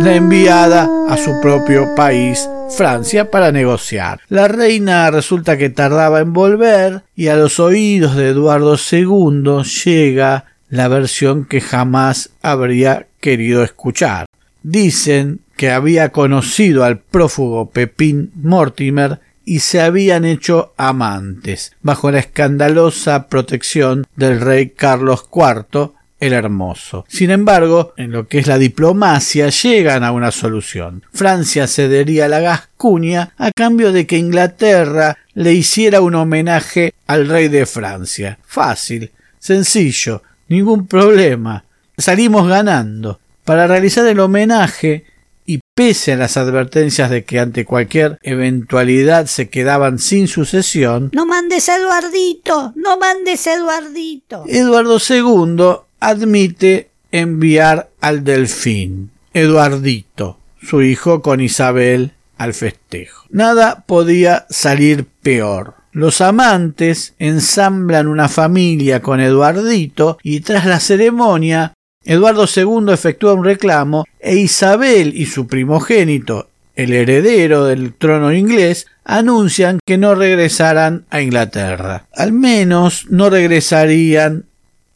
la 0.00 0.14
enviada 0.14 0.86
a 1.08 1.16
su 1.16 1.40
propio 1.40 1.94
país, 1.94 2.46
Francia, 2.76 3.30
para 3.30 3.52
negociar. 3.52 4.20
La 4.28 4.48
reina 4.48 5.10
resulta 5.10 5.56
que 5.56 5.70
tardaba 5.70 6.20
en 6.20 6.32
volver 6.32 7.02
y 7.14 7.28
a 7.28 7.36
los 7.36 7.60
oídos 7.60 8.16
de 8.16 8.28
Eduardo 8.28 8.76
II 8.76 9.62
llega 9.84 10.46
la 10.68 10.88
versión 10.88 11.44
que 11.44 11.60
jamás 11.60 12.30
habría 12.42 13.06
querido 13.20 13.62
escuchar. 13.62 14.26
Dicen 14.62 15.40
que 15.56 15.70
había 15.70 16.10
conocido 16.10 16.84
al 16.84 16.98
prófugo 16.98 17.70
Pepín 17.70 18.32
Mortimer 18.34 19.20
y 19.44 19.60
se 19.60 19.80
habían 19.80 20.24
hecho 20.24 20.72
amantes, 20.76 21.72
bajo 21.82 22.10
la 22.10 22.20
escandalosa 22.20 23.28
protección 23.28 24.06
del 24.16 24.40
rey 24.40 24.70
Carlos 24.70 25.28
IV 25.34 25.92
el 26.22 26.34
Hermoso. 26.34 27.04
Sin 27.08 27.32
embargo, 27.32 27.94
en 27.96 28.12
lo 28.12 28.28
que 28.28 28.38
es 28.38 28.46
la 28.46 28.56
diplomacia, 28.56 29.48
llegan 29.48 30.04
a 30.04 30.12
una 30.12 30.30
solución. 30.30 31.02
Francia 31.12 31.66
cedería 31.66 32.28
la 32.28 32.38
Gascuña 32.38 33.34
a 33.36 33.50
cambio 33.50 33.92
de 33.92 34.06
que 34.06 34.18
Inglaterra 34.18 35.18
le 35.34 35.52
hiciera 35.52 36.00
un 36.00 36.14
homenaje 36.14 36.94
al 37.08 37.28
rey 37.28 37.48
de 37.48 37.66
Francia. 37.66 38.38
Fácil, 38.46 39.10
sencillo, 39.40 40.22
ningún 40.46 40.86
problema. 40.86 41.64
Salimos 41.98 42.46
ganando. 42.46 43.18
Para 43.44 43.66
realizar 43.66 44.06
el 44.06 44.20
homenaje, 44.20 45.06
y 45.44 45.58
pese 45.74 46.12
a 46.12 46.16
las 46.16 46.36
advertencias 46.36 47.10
de 47.10 47.24
que 47.24 47.40
ante 47.40 47.64
cualquier 47.64 48.16
eventualidad 48.22 49.26
se 49.26 49.48
quedaban 49.48 49.98
sin 49.98 50.28
sucesión, 50.28 51.10
No 51.12 51.26
mandes 51.26 51.68
a 51.68 51.78
Eduardito, 51.78 52.72
no 52.76 52.96
mandes 52.96 53.44
a 53.48 53.54
Eduardito. 53.54 54.44
Eduardo 54.46 54.98
II 55.00 55.82
admite 56.02 56.90
enviar 57.12 57.90
al 58.00 58.24
delfín, 58.24 59.10
Eduardito, 59.32 60.38
su 60.60 60.82
hijo 60.82 61.22
con 61.22 61.40
Isabel, 61.40 62.12
al 62.36 62.54
festejo. 62.54 63.24
Nada 63.30 63.84
podía 63.86 64.46
salir 64.50 65.06
peor. 65.22 65.74
Los 65.92 66.20
amantes 66.20 67.14
ensamblan 67.18 68.08
una 68.08 68.28
familia 68.28 69.00
con 69.00 69.20
Eduardito 69.20 70.18
y 70.22 70.40
tras 70.40 70.66
la 70.66 70.80
ceremonia 70.80 71.74
Eduardo 72.04 72.46
II 72.46 72.92
efectúa 72.92 73.34
un 73.34 73.44
reclamo 73.44 74.04
e 74.18 74.36
Isabel 74.36 75.12
y 75.14 75.26
su 75.26 75.46
primogénito, 75.46 76.48
el 76.74 76.92
heredero 76.94 77.66
del 77.66 77.94
trono 77.94 78.32
inglés, 78.32 78.86
anuncian 79.04 79.78
que 79.86 79.98
no 79.98 80.16
regresarán 80.16 81.04
a 81.10 81.20
Inglaterra. 81.20 82.06
Al 82.12 82.32
menos 82.32 83.06
no 83.08 83.30
regresarían 83.30 84.46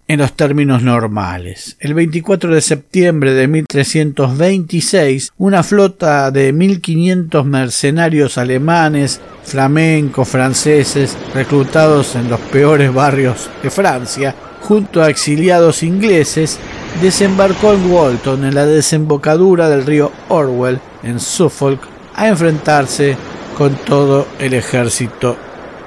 en 0.08 0.20
los 0.20 0.32
términos 0.34 0.82
normales. 0.82 1.76
El 1.80 1.94
24 1.94 2.54
de 2.54 2.60
septiembre 2.60 3.34
de 3.34 3.48
1326, 3.48 5.32
una 5.38 5.62
flota 5.62 6.30
de 6.30 6.52
1500 6.52 7.44
mercenarios 7.44 8.38
alemanes, 8.38 9.20
flamencos, 9.42 10.28
franceses, 10.28 11.16
reclutados 11.34 12.14
en 12.14 12.30
los 12.30 12.40
peores 12.40 12.92
barrios 12.92 13.50
de 13.62 13.70
Francia, 13.70 14.34
junto 14.62 15.02
a 15.02 15.10
exiliados 15.10 15.82
ingleses, 15.82 16.58
desembarcó 17.00 17.72
en 17.72 17.90
Walton, 17.90 18.44
en 18.44 18.54
la 18.54 18.66
desembocadura 18.66 19.68
del 19.68 19.86
río 19.86 20.12
Orwell, 20.28 20.80
en 21.02 21.20
Suffolk, 21.20 21.80
a 22.14 22.28
enfrentarse 22.28 23.16
con 23.56 23.76
todo 23.76 24.26
el 24.38 24.54
ejército 24.54 25.36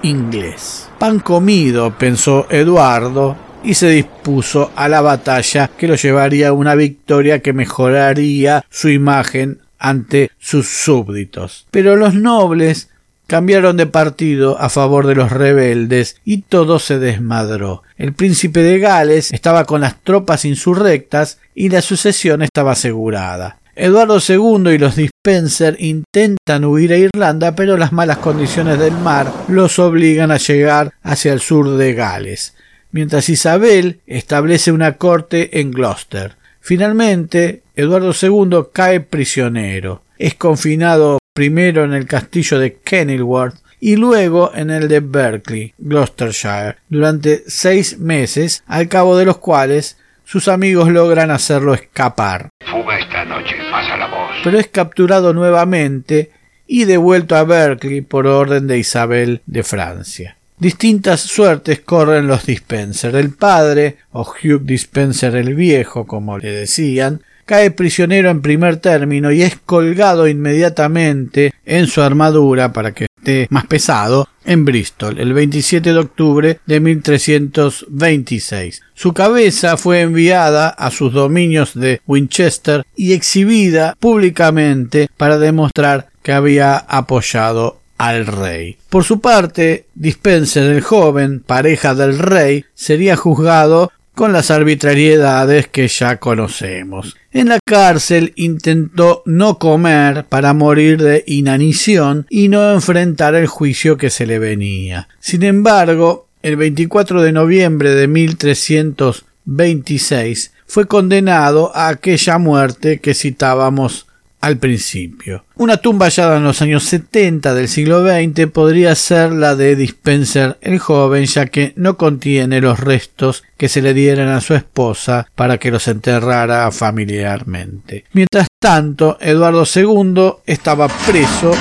inglés. 0.03 0.87
Pan 0.97 1.19
comido, 1.19 1.91
pensó 1.97 2.47
Eduardo, 2.49 3.35
y 3.63 3.73
se 3.73 3.89
dispuso 3.89 4.71
a 4.75 4.87
la 4.87 5.01
batalla 5.01 5.69
que 5.77 5.87
lo 5.87 5.95
llevaría 5.95 6.49
a 6.49 6.53
una 6.53 6.75
victoria 6.75 7.41
que 7.41 7.53
mejoraría 7.53 8.65
su 8.69 8.89
imagen 8.89 9.59
ante 9.77 10.31
sus 10.39 10.67
súbditos. 10.67 11.67
Pero 11.71 11.95
los 11.95 12.13
nobles 12.13 12.89
cambiaron 13.27 13.77
de 13.77 13.85
partido 13.85 14.59
a 14.59 14.69
favor 14.69 15.05
de 15.05 15.15
los 15.15 15.31
rebeldes 15.31 16.17
y 16.25 16.41
todo 16.41 16.79
se 16.79 16.97
desmadró. 16.99 17.83
El 17.95 18.13
príncipe 18.13 18.61
de 18.61 18.79
Gales 18.79 19.31
estaba 19.31 19.65
con 19.65 19.81
las 19.81 20.01
tropas 20.01 20.45
insurrectas 20.45 21.37
y 21.53 21.69
la 21.69 21.81
sucesión 21.81 22.41
estaba 22.41 22.71
asegurada. 22.71 23.59
Eduardo 23.75 24.17
II 24.19 24.73
y 24.73 24.77
los 24.77 24.97
Dispenser 24.97 25.77
intentan 25.79 26.65
huir 26.65 26.91
a 26.91 26.97
Irlanda, 26.97 27.55
pero 27.55 27.77
las 27.77 27.93
malas 27.93 28.17
condiciones 28.17 28.77
del 28.77 28.91
mar 28.91 29.31
los 29.47 29.79
obligan 29.79 30.31
a 30.31 30.37
llegar 30.37 30.93
hacia 31.01 31.31
el 31.31 31.39
sur 31.39 31.77
de 31.77 31.93
Gales, 31.93 32.55
mientras 32.91 33.29
Isabel 33.29 33.99
establece 34.07 34.71
una 34.71 34.97
corte 34.97 35.59
en 35.59 35.71
Gloucester. 35.71 36.35
Finalmente, 36.59 37.63
Eduardo 37.75 38.11
II 38.13 38.67
cae 38.73 38.99
prisionero. 38.99 40.03
Es 40.17 40.35
confinado 40.35 41.19
primero 41.33 41.83
en 41.83 41.93
el 41.93 42.05
castillo 42.05 42.59
de 42.59 42.75
Kenilworth 42.75 43.55
y 43.79 43.95
luego 43.95 44.51
en 44.53 44.69
el 44.69 44.87
de 44.87 44.99
Berkeley, 44.99 45.73
Gloucestershire, 45.77 46.75
durante 46.89 47.43
seis 47.47 47.97
meses, 47.97 48.63
al 48.67 48.89
cabo 48.89 49.17
de 49.17 49.25
los 49.25 49.37
cuales 49.37 49.97
sus 50.25 50.47
amigos 50.47 50.89
logran 50.89 51.31
hacerlo 51.31 51.73
escapar. 51.73 52.49
Fuga 52.69 52.99
esta 52.99 53.25
noche, 53.25 53.55
pasa 53.71 53.97
la 53.97 54.07
voz. 54.07 54.31
Pero 54.43 54.59
es 54.59 54.67
capturado 54.67 55.33
nuevamente 55.33 56.31
y 56.67 56.85
devuelto 56.85 57.35
a 57.35 57.43
Berkeley 57.43 58.01
por 58.01 58.27
orden 58.27 58.67
de 58.67 58.77
Isabel 58.77 59.41
de 59.47 59.63
Francia. 59.63 60.37
Distintas 60.59 61.21
suertes 61.21 61.79
corren 61.79 62.27
los 62.27 62.45
Dispenser. 62.45 63.15
El 63.15 63.33
padre, 63.33 63.95
o 64.11 64.23
Hugh 64.23 64.61
Dispenser 64.63 65.37
el 65.37 65.55
Viejo, 65.55 66.05
como 66.05 66.37
le 66.37 66.51
decían, 66.51 67.21
cae 67.45 67.71
prisionero 67.71 68.29
en 68.29 68.41
primer 68.41 68.75
término 68.77 69.31
y 69.31 69.41
es 69.41 69.55
colgado 69.55 70.27
inmediatamente 70.27 71.53
en 71.65 71.87
su 71.87 72.01
armadura 72.01 72.73
para 72.73 72.91
que 72.91 73.05
esté 73.05 73.47
más 73.49 73.67
pesado 73.67 74.27
en 74.43 74.65
Bristol 74.65 75.17
el 75.17 75.31
27 75.33 75.93
de 75.93 75.97
octubre 75.97 76.59
de 76.65 76.79
1326. 76.81 78.81
Su 78.93 79.13
cabeza 79.13 79.77
fue 79.77 80.01
enviada 80.01 80.67
a 80.67 80.91
sus 80.91 81.13
dominios 81.13 81.73
de 81.73 82.01
Winchester 82.05 82.85
y 82.97 83.13
exhibida 83.13 83.95
públicamente 83.97 85.09
para 85.15 85.39
demostrar 85.39 86.09
que 86.21 86.33
había 86.33 86.75
apoyado 86.77 87.78
al 87.99 88.25
rey. 88.25 88.77
Por 88.89 89.03
su 89.03 89.19
parte, 89.19 89.85
Dispenser 89.93 90.71
el 90.71 90.81
joven, 90.81 91.43
pareja 91.45 91.93
del 91.93 92.17
rey, 92.17 92.65
sería 92.73 93.15
juzgado 93.15 93.91
con 94.15 94.33
las 94.33 94.49
arbitrariedades 94.51 95.67
que 95.67 95.87
ya 95.87 96.17
conocemos. 96.17 97.15
En 97.31 97.49
la 97.49 97.59
cárcel 97.63 98.33
intentó 98.35 99.21
no 99.25 99.59
comer 99.59 100.25
para 100.25 100.53
morir 100.53 101.01
de 101.01 101.23
inanición 101.27 102.25
y 102.29 102.47
no 102.47 102.73
enfrentar 102.73 103.35
el 103.35 103.47
juicio 103.47 103.97
que 103.97 104.09
se 104.09 104.25
le 104.25 104.39
venía. 104.39 105.07
Sin 105.19 105.43
embargo, 105.43 106.27
el 106.41 106.55
24 106.55 107.21
de 107.21 107.31
noviembre 107.31 107.91
de 107.91 108.07
1326 108.07 110.53
fue 110.65 110.87
condenado 110.87 111.71
a 111.75 111.89
aquella 111.89 112.37
muerte 112.37 112.99
que 112.99 113.13
citábamos 113.13 114.07
al 114.41 114.57
principio. 114.57 115.45
Una 115.55 115.77
tumba 115.77 116.05
hallada 116.05 116.37
en 116.37 116.43
los 116.43 116.61
años 116.61 116.83
70 116.85 117.53
del 117.53 117.67
siglo 117.67 118.05
XX 118.05 118.47
podría 118.47 118.95
ser 118.95 119.31
la 119.31 119.55
de 119.55 119.75
Dispenser 119.75 120.57
el 120.61 120.79
joven, 120.79 121.25
ya 121.25 121.47
que 121.47 121.73
no 121.75 121.97
contiene 121.97 122.61
los 122.61 122.79
restos 122.79 123.43
que 123.57 123.69
se 123.69 123.81
le 123.81 123.93
dieran 123.93 124.29
a 124.29 124.41
su 124.41 124.53
esposa 124.53 125.27
para 125.35 125.57
que 125.57 125.71
los 125.71 125.87
enterrara 125.87 126.71
familiarmente. 126.71 128.05
Mientras 128.13 128.47
tanto, 128.59 129.17
Eduardo 129.19 129.63
II 129.65 130.41
estaba 130.45 130.87
preso 130.87 131.51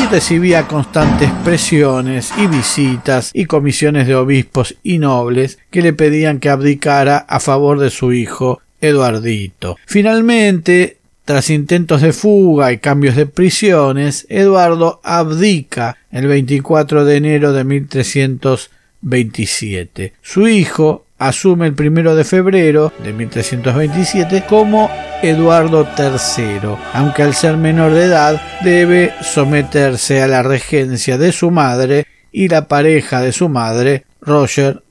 y 0.00 0.06
recibía 0.06 0.66
constantes 0.66 1.30
presiones 1.44 2.32
y 2.38 2.46
visitas 2.46 3.30
y 3.34 3.44
comisiones 3.44 4.06
de 4.06 4.14
obispos 4.14 4.76
y 4.82 4.98
nobles 4.98 5.58
que 5.70 5.82
le 5.82 5.92
pedían 5.92 6.40
que 6.40 6.48
abdicara 6.48 7.18
a 7.18 7.40
favor 7.40 7.78
de 7.78 7.90
su 7.90 8.12
hijo 8.12 8.60
Eduardito. 8.80 9.76
Finalmente, 9.86 10.98
tras 11.24 11.50
intentos 11.50 12.00
de 12.02 12.12
fuga 12.12 12.72
y 12.72 12.78
cambios 12.78 13.14
de 13.16 13.26
prisiones, 13.26 14.26
Eduardo 14.28 15.00
abdica 15.04 15.96
el 16.10 16.26
24 16.26 17.04
de 17.04 17.16
enero 17.16 17.52
de 17.52 17.62
1327. 17.64 20.14
Su 20.20 20.48
hijo 20.48 21.06
asume 21.18 21.68
el 21.68 21.74
primero 21.74 22.16
de 22.16 22.24
febrero 22.24 22.92
de 23.04 23.12
1327 23.12 24.46
como 24.48 24.90
Eduardo 25.22 25.86
III, 25.96 26.70
aunque 26.92 27.22
al 27.22 27.34
ser 27.34 27.56
menor 27.56 27.94
de 27.94 28.06
edad 28.06 28.42
debe 28.62 29.14
someterse 29.22 30.22
a 30.22 30.26
la 30.26 30.42
regencia 30.42 31.18
de 31.18 31.30
su 31.30 31.52
madre 31.52 32.08
y 32.32 32.48
la 32.48 32.66
pareja 32.66 33.20
de 33.20 33.30
su 33.30 33.48
madre, 33.48 34.06
Roger 34.20 34.82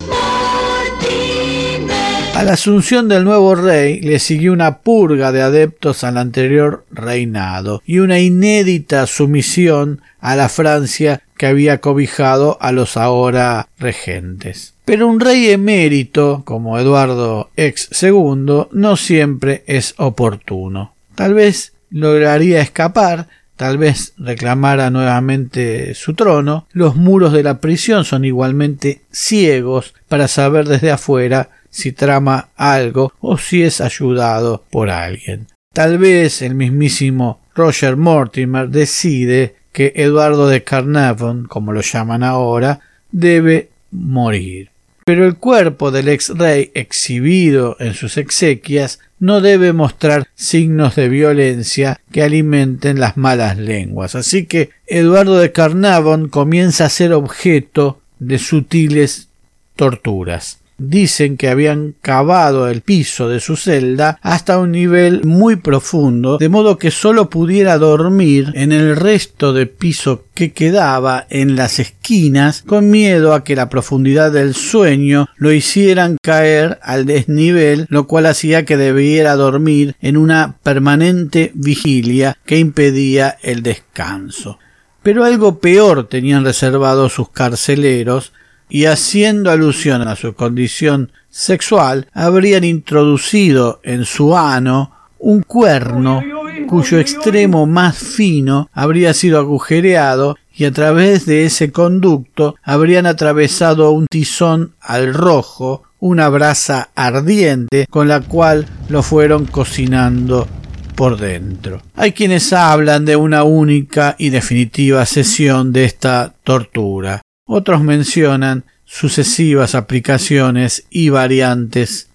a 2.42 2.44
la 2.44 2.54
asunción 2.54 3.08
del 3.08 3.24
nuevo 3.24 3.54
rey 3.54 4.02
le 4.02 4.18
siguió 4.18 4.52
una 4.52 4.80
purga 4.80 5.32
de 5.32 5.44
adeptos 5.44 6.04
al 6.04 6.18
anterior 6.18 6.88
reinado 6.90 7.84
y 7.86 8.00
una 8.00 8.20
inédita 8.20 9.06
sumisión 9.06 10.02
a 10.20 10.36
la 10.36 10.50
Francia 10.50 11.22
que 11.38 11.46
había 11.46 11.82
cobijado 11.82 12.58
a 12.60 12.72
los 12.72 12.98
ahora 12.98 13.68
regentes. 13.78 14.74
Pero 14.86 15.08
un 15.08 15.20
rey 15.20 15.52
emérito, 15.52 16.42
como 16.44 16.80
Eduardo 16.80 17.52
ex 17.58 17.90
II, 18.02 18.70
no 18.72 18.98
siempre 18.98 19.64
es 19.68 19.94
oportuno. 19.98 20.96
Tal 21.14 21.36
vez 21.36 21.74
lograría 21.92 22.60
escapar, 22.60 23.28
tal 23.56 23.78
vez 23.78 24.14
reclamara 24.18 24.90
nuevamente 24.90 25.94
su 25.94 26.16
trono, 26.16 26.66
los 26.72 26.96
muros 26.96 27.34
de 27.34 27.44
la 27.44 27.60
prisión 27.60 28.04
son 28.04 28.26
igualmente 28.26 29.02
ciegos 29.12 29.94
para 30.08 30.28
saber 30.28 30.68
desde 30.68 30.90
afuera 30.90 31.52
si 31.72 31.94
trama 31.94 32.50
algo 32.56 33.14
o 33.20 33.38
si 33.38 33.64
es 33.64 33.82
ayudado 33.82 34.64
por 34.70 34.92
alguien. 34.92 35.48
Tal 35.74 35.98
vez 35.98 36.42
el 36.42 36.54
mismísimo 36.54 37.42
Roger 37.56 37.96
Mortimer 37.96 38.70
decide 38.70 39.56
que 39.72 39.94
Eduardo 39.96 40.48
de 40.48 40.64
Carnarvon, 40.64 41.46
como 41.48 41.72
lo 41.72 41.82
llaman 41.82 42.24
ahora, 42.24 42.82
debe 43.12 43.70
morir. 43.90 44.70
Pero 45.06 45.26
el 45.26 45.36
cuerpo 45.38 45.92
del 45.92 46.10
ex 46.10 46.30
rey 46.38 46.72
exhibido 46.74 47.76
en 47.80 47.94
sus 47.94 48.18
exequias 48.18 49.00
no 49.18 49.42
debe 49.42 49.74
mostrar 49.74 50.28
signos 50.36 50.96
de 50.96 51.10
violencia 51.10 52.00
que 52.12 52.22
alimenten 52.22 53.00
las 53.00 53.18
malas 53.18 53.58
lenguas. 53.58 54.16
Así 54.16 54.46
que 54.46 54.70
Eduardo 54.88 55.38
de 55.38 55.52
Carnarvon 55.52 56.28
comienza 56.28 56.86
a 56.86 56.90
ser 56.90 57.14
objeto 57.14 58.02
de 58.20 58.38
sutiles 58.38 59.30
torturas 59.76 60.61
dicen 60.90 61.38
que 61.38 61.50
habían 61.50 61.96
cavado 62.02 62.68
el 62.68 62.82
piso 62.82 63.30
de 63.30 63.40
su 63.40 63.56
celda 63.56 64.20
hasta 64.22 64.58
un 64.58 64.72
nivel 64.72 65.24
muy 65.24 65.56
profundo, 65.58 66.38
de 66.38 66.50
modo 66.50 66.78
que 66.78 66.92
sólo 66.92 67.30
pudiera 67.30 67.78
dormir 67.78 68.52
en 68.56 68.72
el 68.72 68.96
resto 68.96 69.54
de 69.54 69.68
piso 69.68 70.26
que 70.34 70.54
quedaba 70.54 71.28
en 71.30 71.56
las 71.56 71.80
esquinas, 71.80 72.64
con 72.66 72.90
miedo 72.90 73.34
a 73.34 73.44
que 73.44 73.56
la 73.56 73.70
profundidad 73.70 74.32
del 74.32 74.56
sueño 74.56 75.28
lo 75.36 75.52
hicieran 75.52 76.18
caer 76.22 76.80
al 76.82 77.06
desnivel, 77.06 77.86
lo 77.90 78.08
cual 78.08 78.26
hacía 78.26 78.66
que 78.66 78.78
debiera 78.78 79.36
dormir 79.36 79.96
en 80.02 80.18
una 80.18 80.56
permanente 80.64 81.52
vigilia 81.54 82.38
que 82.46 82.58
impedía 82.58 83.38
el 83.42 83.62
descanso. 83.62 84.58
Pero 85.04 85.24
algo 85.24 85.60
peor 85.60 86.08
tenían 86.08 86.46
reservado 86.46 87.10
sus 87.10 87.30
carceleros, 87.30 88.34
y 88.72 88.86
haciendo 88.86 89.52
alusión 89.52 90.02
a 90.08 90.16
su 90.16 90.34
condición 90.34 91.12
sexual, 91.30 92.08
habrían 92.14 92.64
introducido 92.64 93.82
en 93.84 94.06
su 94.06 94.36
ano 94.36 94.92
un 95.20 95.44
cuerno 95.44 96.24
cuyo 96.68 97.00
extremo 97.00 97.66
más 97.66 97.98
fino 97.98 98.70
habría 98.74 99.14
sido 99.14 99.40
agujereado 99.40 100.38
y 100.56 100.66
a 100.66 100.72
través 100.72 101.26
de 101.26 101.46
ese 101.46 101.72
conducto 101.72 102.56
habrían 102.64 103.06
atravesado 103.06 103.92
un 103.92 104.08
tizón 104.10 104.74
al 104.80 105.14
rojo, 105.14 105.84
una 106.00 106.30
brasa 106.30 106.90
ardiente 106.96 107.88
con 107.90 108.08
la 108.08 108.22
cual 108.22 108.66
lo 108.90 109.04
fueron 109.04 109.46
cocinando 109.46 110.48
por 110.96 111.18
dentro. 111.18 111.82
Hay 111.96 112.14
quienes 112.14 112.54
hablan 112.54 113.06
de 113.06 113.16
una 113.16 113.44
única 113.44 114.16
y 114.18 114.30
definitiva 114.30 115.06
sesión 115.06 115.74
de 115.74 115.86
esta 115.86 116.34
tortura, 116.44 117.22
otros 117.52 117.84
mencionan 117.84 118.64
sucesivas 118.86 119.76
aplicaciones 119.76 120.86
y 120.90 121.10
variantes 121.10 122.08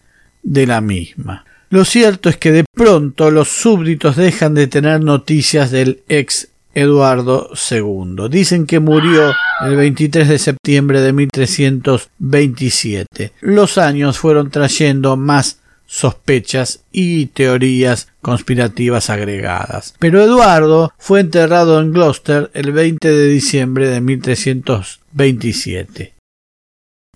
de 0.43 0.67
la 0.67 0.81
misma. 0.81 1.45
Lo 1.69 1.85
cierto 1.85 2.31
es 2.31 2.39
que 2.39 2.53
de 2.53 2.65
pronto 2.73 3.31
los 3.31 3.49
súbditos 3.49 4.17
dejan 4.17 4.55
de 4.55 4.67
tener 4.67 5.03
noticias 5.03 5.71
del 5.71 6.01
ex 6.09 6.49
Eduardo 6.75 7.51
II. 7.71 8.29
Dicen 8.31 8.65
que 8.67 8.81
murió 8.81 9.35
el 9.65 9.77
23 9.77 10.29
de 10.29 10.39
septiembre 10.39 11.01
de 11.01 11.13
1327. 11.13 13.33
Los 13.41 13.79
años 13.79 14.19
fueron 14.19 14.51
trayendo 14.51 15.17
más 15.17 15.61
sospechas 15.87 16.81
y 16.93 17.27
teorías 17.27 18.09
conspirativas 18.21 19.11
agregadas. 19.11 19.95
Pero 19.99 20.23
Eduardo 20.23 20.93
fue 20.99 21.21
enterrado 21.21 21.81
en 21.81 21.93
Gloucester 21.93 22.51
el 22.55 22.73
20 22.73 23.09
de 23.09 23.27
diciembre 23.27 23.89
de 23.89 24.01
1327. 24.01 26.15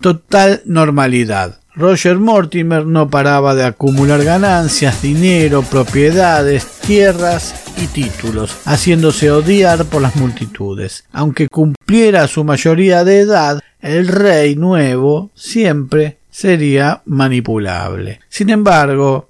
Total 0.01 0.61
normalidad. 0.65 1.61
Roger 1.73 2.17
Mortimer 2.17 2.85
no 2.85 3.09
paraba 3.09 3.55
de 3.55 3.63
acumular 3.63 4.23
ganancias, 4.23 5.01
dinero, 5.01 5.61
propiedades, 5.61 6.65
tierras 6.81 7.55
y 7.77 7.87
títulos, 7.87 8.57
haciéndose 8.65 9.31
odiar 9.31 9.85
por 9.85 10.01
las 10.01 10.17
multitudes. 10.17 11.05
Aunque 11.13 11.47
cumpliera 11.47 12.27
su 12.27 12.43
mayoría 12.43 13.05
de 13.05 13.19
edad, 13.19 13.61
el 13.79 14.09
rey 14.09 14.55
nuevo 14.55 15.31
siempre 15.33 16.17
sería 16.41 17.03
manipulable. 17.05 18.19
Sin 18.27 18.49
embargo, 18.49 19.29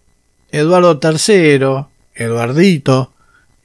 Eduardo 0.49 0.97
III, 1.03 1.87
Eduardito, 2.15 3.11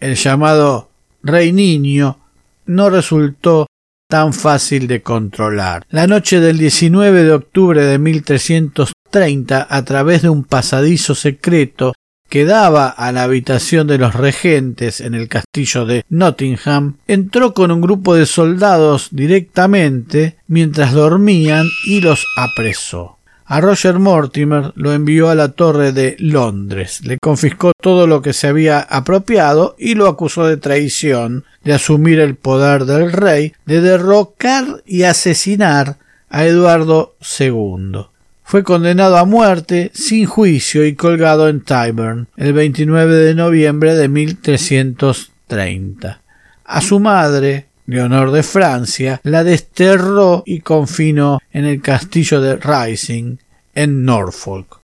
el 0.01 0.17
llamado 0.17 0.91
Rey 1.23 1.53
Niño, 1.53 2.19
no 2.67 2.91
resultó 2.91 3.69
tan 4.09 4.33
fácil 4.33 4.89
de 4.89 5.01
controlar. 5.01 5.87
La 5.91 6.09
noche 6.09 6.41
del 6.41 6.59
19 6.59 7.23
de 7.23 7.33
octubre 7.33 7.85
de 7.85 7.99
1330, 8.01 9.69
a 9.71 9.85
través 9.85 10.23
de 10.23 10.29
un 10.29 10.43
pasadizo 10.43 11.15
secreto 11.15 11.93
que 12.29 12.47
daba 12.47 12.89
a 12.89 13.13
la 13.13 13.23
habitación 13.23 13.87
de 13.87 13.99
los 13.99 14.17
regentes 14.17 15.01
en 15.01 15.15
el 15.15 15.29
castillo 15.29 15.87
de 15.87 16.05
Nottingham, 16.09 16.97
entró 17.07 17.55
con 17.55 17.71
un 17.71 17.81
grupo 17.81 18.17
de 18.17 18.27
soldados 18.27 19.11
directamente 19.13 20.37
mientras 20.49 20.93
dormían 20.93 21.69
y 21.87 22.01
los 22.01 22.25
apresó. 22.37 23.16
A 23.47 23.61
Roger 23.61 24.01
Mortimer 24.01 24.73
lo 24.75 24.93
envió 24.93 25.31
a 25.31 25.37
la 25.37 25.53
torre 25.53 25.93
de 25.93 26.17
Londres, 26.19 27.03
le 27.05 27.19
confiscó 27.19 27.73
todo 27.81 28.07
lo 28.07 28.21
que 28.21 28.33
se 28.33 28.49
había 28.49 28.81
apropiado 28.81 29.77
y 29.79 29.95
lo 29.95 30.09
acusó 30.09 30.47
de 30.47 30.57
traición, 30.57 31.45
de 31.63 31.75
asumir 31.75 32.19
el 32.19 32.35
poder 32.35 32.87
del 32.87 33.13
rey, 33.13 33.53
de 33.65 33.81
derrocar 33.81 34.83
y 34.85 35.05
asesinar 35.05 35.99
a 36.29 36.45
Eduardo 36.45 37.15
II. 37.39 38.07
Fue 38.43 38.65
condenado 38.65 39.17
a 39.17 39.25
muerte 39.25 39.91
sin 39.95 40.27
juicio 40.27 40.85
y 40.85 40.95
colgado 40.95 41.49
en 41.49 41.63
Tyburn 41.63 42.29
el 42.37 42.53
29 42.53 43.15
de 43.15 43.35
noviembre 43.35 43.95
de 43.95 44.09
1330. 44.09 46.21
A 46.65 46.81
su 46.81 47.01
madre, 47.01 47.67
Leonor 47.87 48.33
de 48.33 48.43
Francia, 48.43 49.21
la 49.23 49.45
desterró 49.45 50.43
y 50.45 50.61
confinó 50.61 51.41
en 51.53 51.65
el 51.65 51.81
castillo 51.81 52.41
de 52.41 52.57
Rising, 52.57 53.37
en 53.75 54.05
Norfolk. 54.05 54.81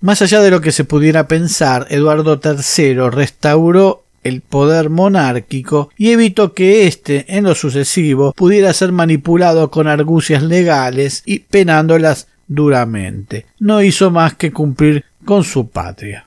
Más 0.00 0.22
allá 0.22 0.40
de 0.40 0.50
lo 0.50 0.60
que 0.60 0.70
se 0.70 0.84
pudiera 0.84 1.26
pensar, 1.26 1.86
Eduardo 1.90 2.40
III 2.42 3.10
restauró 3.10 4.04
el 4.22 4.42
poder 4.42 4.90
monárquico 4.90 5.90
y 5.96 6.12
evitó 6.12 6.52
que 6.52 6.86
éste, 6.86 7.24
en 7.28 7.44
lo 7.44 7.54
sucesivo, 7.54 8.32
pudiera 8.32 8.72
ser 8.72 8.92
manipulado 8.92 9.70
con 9.70 9.88
argucias 9.88 10.42
legales 10.42 11.22
y 11.24 11.40
penándolas 11.40 12.28
duramente. 12.46 13.46
No 13.58 13.82
hizo 13.82 14.10
más 14.10 14.34
que 14.34 14.52
cumplir 14.52 15.04
con 15.24 15.44
su 15.44 15.68
patria. 15.68 16.26